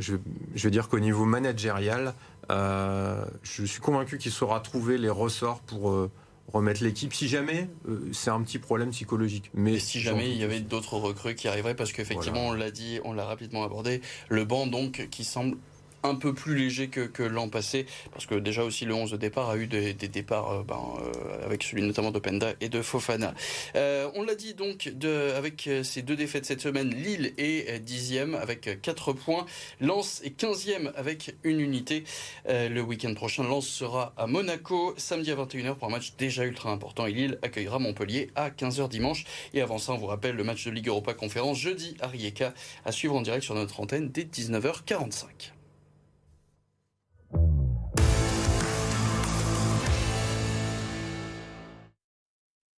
je, 0.00 0.16
je 0.54 0.62
vais 0.64 0.70
dire 0.70 0.88
qu'au 0.88 0.98
niveau 1.00 1.24
managérial, 1.24 2.14
je 2.50 3.64
suis 3.64 3.80
convaincu 3.80 4.18
qu'il 4.18 4.32
saura 4.32 4.60
trouver 4.60 4.98
les 4.98 5.10
ressorts 5.10 5.60
pour 5.60 6.08
remettre 6.52 6.82
l'équipe. 6.84 7.14
Si 7.14 7.28
jamais, 7.28 7.70
euh, 7.88 8.08
c'est 8.12 8.30
un 8.30 8.42
petit 8.42 8.58
problème 8.58 8.90
psychologique. 8.90 9.50
Mais 9.54 9.74
Et 9.74 9.78
si 9.78 10.00
jamais 10.00 10.30
il 10.30 10.36
y 10.36 10.44
avait 10.44 10.60
d'autres 10.60 10.96
recrues 10.98 11.34
qui 11.34 11.48
arriveraient, 11.48 11.74
parce 11.76 11.92
qu'effectivement, 11.92 12.48
on 12.48 12.52
l'a 12.52 12.70
dit, 12.70 13.00
on 13.04 13.12
l'a 13.14 13.24
rapidement 13.24 13.64
abordé, 13.64 14.02
le 14.28 14.44
banc 14.44 14.66
donc 14.66 15.08
qui 15.10 15.24
semble 15.24 15.56
un 16.02 16.14
peu 16.14 16.34
plus 16.34 16.56
léger 16.56 16.88
que, 16.88 17.00
que 17.00 17.22
l'an 17.22 17.48
passé, 17.48 17.86
parce 18.12 18.26
que 18.26 18.34
déjà 18.34 18.64
aussi 18.64 18.84
le 18.84 18.94
11 18.94 19.10
de 19.10 19.16
départ 19.16 19.50
a 19.50 19.56
eu 19.56 19.66
des, 19.66 19.94
des 19.94 20.08
départs 20.08 20.50
euh, 20.50 20.62
ben, 20.62 20.80
euh, 21.00 21.44
avec 21.44 21.62
celui 21.62 21.82
notamment 21.82 22.10
d'Openda 22.10 22.52
et 22.60 22.68
de 22.68 22.82
Fofana. 22.82 23.34
Euh, 23.76 24.10
on 24.14 24.22
l'a 24.22 24.34
dit 24.34 24.54
donc, 24.54 24.88
de, 24.88 25.32
avec 25.36 25.66
euh, 25.66 25.82
ces 25.82 26.02
deux 26.02 26.16
défaites 26.16 26.46
cette 26.46 26.60
semaine, 26.60 26.90
Lille 26.90 27.34
est 27.38 27.84
10e 27.84 28.34
avec 28.34 28.80
4 28.82 29.12
points, 29.12 29.46
Lens 29.80 30.20
est 30.24 30.38
15e 30.40 30.92
avec 30.94 31.34
une 31.44 31.60
unité. 31.60 32.04
Euh, 32.48 32.68
le 32.68 32.80
week-end 32.82 33.14
prochain, 33.14 33.44
Lens 33.44 33.66
sera 33.66 34.12
à 34.16 34.26
Monaco, 34.26 34.94
samedi 34.96 35.30
à 35.30 35.36
21h 35.36 35.76
pour 35.76 35.88
un 35.88 35.92
match 35.92 36.14
déjà 36.18 36.44
ultra 36.44 36.70
important, 36.70 37.06
et 37.06 37.12
Lille 37.12 37.38
accueillera 37.42 37.78
Montpellier 37.78 38.30
à 38.34 38.50
15h 38.50 38.88
dimanche. 38.88 39.24
Et 39.54 39.60
avant 39.60 39.78
ça, 39.78 39.92
on 39.92 39.98
vous 39.98 40.06
rappelle 40.06 40.36
le 40.36 40.44
match 40.44 40.64
de 40.64 40.70
Ligue 40.70 40.88
Europa 40.88 41.14
Conférence 41.14 41.58
jeudi 41.58 41.96
à 42.00 42.08
Rijeka 42.08 42.54
à 42.84 42.92
suivre 42.92 43.14
en 43.14 43.22
direct 43.22 43.44
sur 43.44 43.54
notre 43.54 43.80
antenne 43.80 44.10
dès 44.10 44.24
19h45. 44.24 45.52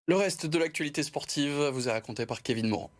Le 0.06 0.16
reste 0.16 0.44
de 0.44 0.58
l'actualité 0.58 1.02
sportive 1.02 1.70
vous 1.72 1.88
est 1.88 1.92
raconté 1.92 2.26
par 2.26 2.42
Kevin 2.42 2.68
Morand. 2.68 2.90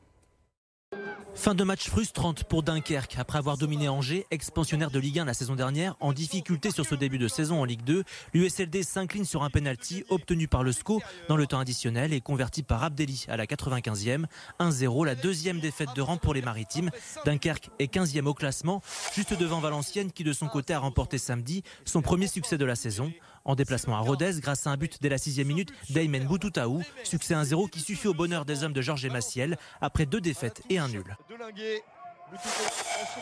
Fin 1.35 1.55
de 1.55 1.63
match 1.63 1.91
frustrante 1.91 2.45
pour 2.45 2.63
Dunkerque. 2.63 3.17
Après 3.19 3.37
avoir 3.37 3.59
dominé 3.59 3.89
Angers, 3.89 4.25
expansionnaire 4.31 4.91
de 4.91 4.99
Ligue 4.99 5.19
1 5.19 5.27
la 5.27 5.35
saison 5.35 5.55
dernière, 5.55 5.97
en 6.01 6.15
difficulté 6.15 6.71
sur 6.71 6.87
ce 6.87 6.95
début 6.95 7.19
de 7.19 7.29
saison 7.29 7.61
en 7.61 7.67
Ligue 7.67 7.83
2, 7.83 8.05
l'USLD 8.33 8.83
s'incline 8.83 9.27
sur 9.27 9.43
un 9.43 9.51
penalty 9.51 10.05
obtenu 10.09 10.49
par 10.49 10.63
le 10.63 10.73
SCO 10.73 11.03
dans 11.29 11.37
le 11.37 11.47
temps 11.47 11.59
additionnel 11.59 12.15
et 12.15 12.23
converti 12.23 12.63
par 12.63 12.83
Abdelli 12.85 13.27
à 13.29 13.37
la 13.37 13.45
95e. 13.45 14.25
1-0, 14.59 15.05
la 15.05 15.15
deuxième 15.15 15.61
défaite 15.61 15.91
de 15.95 16.01
rang 16.01 16.17
pour 16.17 16.33
les 16.33 16.41
Maritimes. 16.41 16.91
Dunkerque 17.27 17.69
est 17.81 17.93
15e 17.93 18.25
au 18.25 18.35
classement, 18.35 18.81
juste 19.15 19.39
devant 19.39 19.61
Valenciennes 19.61 20.11
qui 20.11 20.25
de 20.25 20.33
son 20.33 20.49
côté 20.49 20.73
a 20.73 20.79
remporté 20.79 21.19
samedi 21.19 21.65
son 21.85 22.01
premier 22.01 22.29
succès 22.29 22.57
de 22.57 22.65
la 22.65 22.77
saison. 22.77 23.13
En 23.45 23.55
déplacement 23.55 23.97
à 23.97 24.01
Rodez, 24.01 24.41
grâce 24.41 24.67
à 24.67 24.71
un 24.71 24.77
but 24.77 24.99
dès 25.03 25.11
la 25.11 25.19
sixième 25.19 25.49
minute 25.49 25.71
d'Aymen 25.91 26.25
Boutoutaou, 26.25 26.83
succès 27.03 27.35
1-0 27.35 27.69
qui 27.69 27.81
suffit 27.81 28.09
au 28.09 28.15
bonheur 28.15 28.45
des 28.47 28.65
hommes 28.65 28.73
de 28.73 28.81
Georges 28.81 29.07
Massiel 29.07 29.59
après 29.83 30.07
deux 30.07 30.21
défaites 30.21 30.63
et 30.71 30.79
un 30.79 30.89
nul. 30.89 31.17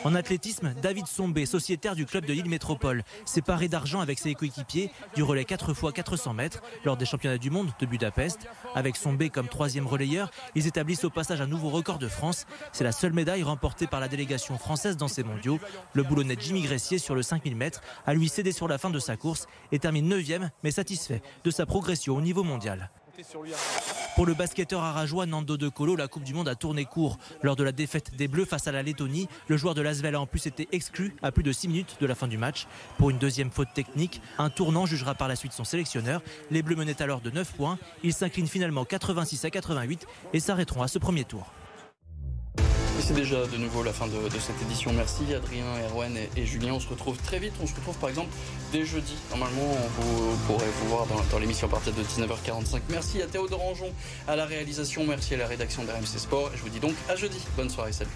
En 0.04 0.14
athlétisme, 0.14 0.74
David 0.82 1.06
Sombé, 1.06 1.46
sociétaire 1.46 1.94
du 1.94 2.06
club 2.06 2.24
de 2.24 2.32
Lille 2.32 2.48
Métropole, 2.48 3.04
séparé 3.24 3.68
d'argent 3.68 4.00
avec 4.00 4.18
ses 4.18 4.34
coéquipiers 4.34 4.90
du 5.14 5.22
relais 5.22 5.44
4 5.44 5.70
x 5.70 5.92
400 5.94 6.34
mètres 6.34 6.62
lors 6.84 6.96
des 6.96 7.04
championnats 7.04 7.38
du 7.38 7.50
monde 7.50 7.70
de 7.78 7.86
Budapest. 7.86 8.40
Avec 8.74 8.96
Sombé 8.96 9.30
comme 9.30 9.48
troisième 9.48 9.86
relayeur, 9.86 10.30
ils 10.54 10.66
établissent 10.66 11.04
au 11.04 11.10
passage 11.10 11.40
un 11.40 11.46
nouveau 11.46 11.70
record 11.70 11.98
de 11.98 12.08
France. 12.08 12.46
C'est 12.72 12.84
la 12.84 12.92
seule 12.92 13.12
médaille 13.12 13.42
remportée 13.42 13.86
par 13.86 14.00
la 14.00 14.08
délégation 14.08 14.58
française 14.58 14.96
dans 14.96 15.08
ces 15.08 15.22
mondiaux. 15.22 15.60
Le 15.92 16.02
boulonnais 16.02 16.36
Jimmy 16.38 16.62
Gressier 16.62 16.98
sur 16.98 17.14
le 17.14 17.22
5000 17.22 17.54
mètres 17.54 17.82
a 18.06 18.14
lui 18.14 18.28
cédé 18.28 18.52
sur 18.52 18.68
la 18.68 18.78
fin 18.78 18.90
de 18.90 18.98
sa 18.98 19.16
course 19.16 19.46
et 19.70 19.78
termine 19.78 20.12
9e 20.12 20.50
mais 20.64 20.70
satisfait 20.70 21.22
de 21.44 21.50
sa 21.50 21.66
progression 21.66 22.16
au 22.16 22.20
niveau 22.20 22.42
mondial. 22.42 22.90
Pour 24.14 24.26
le 24.26 24.34
basketteur 24.34 24.82
arajois 24.82 25.24
Nando 25.24 25.56
De 25.56 25.70
Colo, 25.70 25.96
la 25.96 26.06
Coupe 26.06 26.22
du 26.22 26.34
Monde 26.34 26.48
a 26.48 26.54
tourné 26.54 26.84
court. 26.84 27.18
Lors 27.42 27.56
de 27.56 27.64
la 27.64 27.72
défaite 27.72 28.14
des 28.14 28.28
Bleus 28.28 28.44
face 28.44 28.68
à 28.68 28.72
la 28.72 28.82
Lettonie, 28.82 29.26
le 29.48 29.56
joueur 29.56 29.74
de 29.74 29.80
l'Asvel 29.80 30.14
a 30.14 30.20
en 30.20 30.26
plus 30.26 30.46
été 30.46 30.68
exclu 30.70 31.16
à 31.22 31.32
plus 31.32 31.42
de 31.42 31.50
6 31.50 31.68
minutes 31.68 31.96
de 31.98 32.06
la 32.06 32.14
fin 32.14 32.28
du 32.28 32.36
match. 32.36 32.66
Pour 32.98 33.08
une 33.08 33.16
deuxième 33.16 33.50
faute 33.50 33.72
technique, 33.74 34.20
un 34.36 34.50
tournant 34.50 34.84
jugera 34.84 35.14
par 35.14 35.28
la 35.28 35.36
suite 35.36 35.54
son 35.54 35.64
sélectionneur. 35.64 36.20
Les 36.50 36.62
Bleus 36.62 36.76
menaient 36.76 37.00
alors 37.00 37.22
de 37.22 37.30
9 37.30 37.54
points. 37.54 37.78
Ils 38.02 38.12
s'inclinent 38.12 38.48
finalement 38.48 38.84
86 38.84 39.46
à 39.46 39.50
88 39.50 40.06
et 40.34 40.40
s'arrêteront 40.40 40.82
à 40.82 40.88
ce 40.88 40.98
premier 40.98 41.24
tour. 41.24 41.46
C'est 43.02 43.14
déjà 43.14 43.46
de 43.46 43.56
nouveau 43.56 43.82
la 43.82 43.92
fin 43.92 44.06
de, 44.06 44.38
cette 44.38 44.62
édition. 44.62 44.92
Merci 44.92 45.34
Adrien, 45.34 45.64
Erwan 45.90 46.16
et, 46.36 46.46
Julien. 46.46 46.74
On 46.74 46.80
se 46.80 46.88
retrouve 46.88 47.16
très 47.16 47.40
vite. 47.40 47.52
On 47.60 47.66
se 47.66 47.74
retrouve 47.74 47.96
par 47.96 48.08
exemple 48.08 48.28
dès 48.70 48.84
jeudi. 48.84 49.14
Normalement, 49.30 49.76
vous, 49.98 50.30
vous 50.30 50.36
pourrez 50.46 50.66
vous 50.80 50.88
voir 50.88 51.06
dans, 51.30 51.38
l'émission 51.40 51.66
à 51.66 51.70
partir 51.70 51.92
de 51.92 52.02
19h45. 52.02 52.80
Merci 52.90 53.20
à 53.20 53.26
Théo 53.26 53.48
Dorangeon 53.48 53.92
à 54.28 54.36
la 54.36 54.46
réalisation. 54.46 55.04
Merci 55.04 55.34
à 55.34 55.38
la 55.38 55.48
rédaction 55.48 55.82
d'RMC 55.82 56.16
Sport. 56.16 56.50
Je 56.54 56.62
vous 56.62 56.68
dis 56.68 56.80
donc 56.80 56.94
à 57.08 57.16
jeudi. 57.16 57.38
Bonne 57.56 57.70
soirée. 57.70 57.92
Salut. 57.92 58.10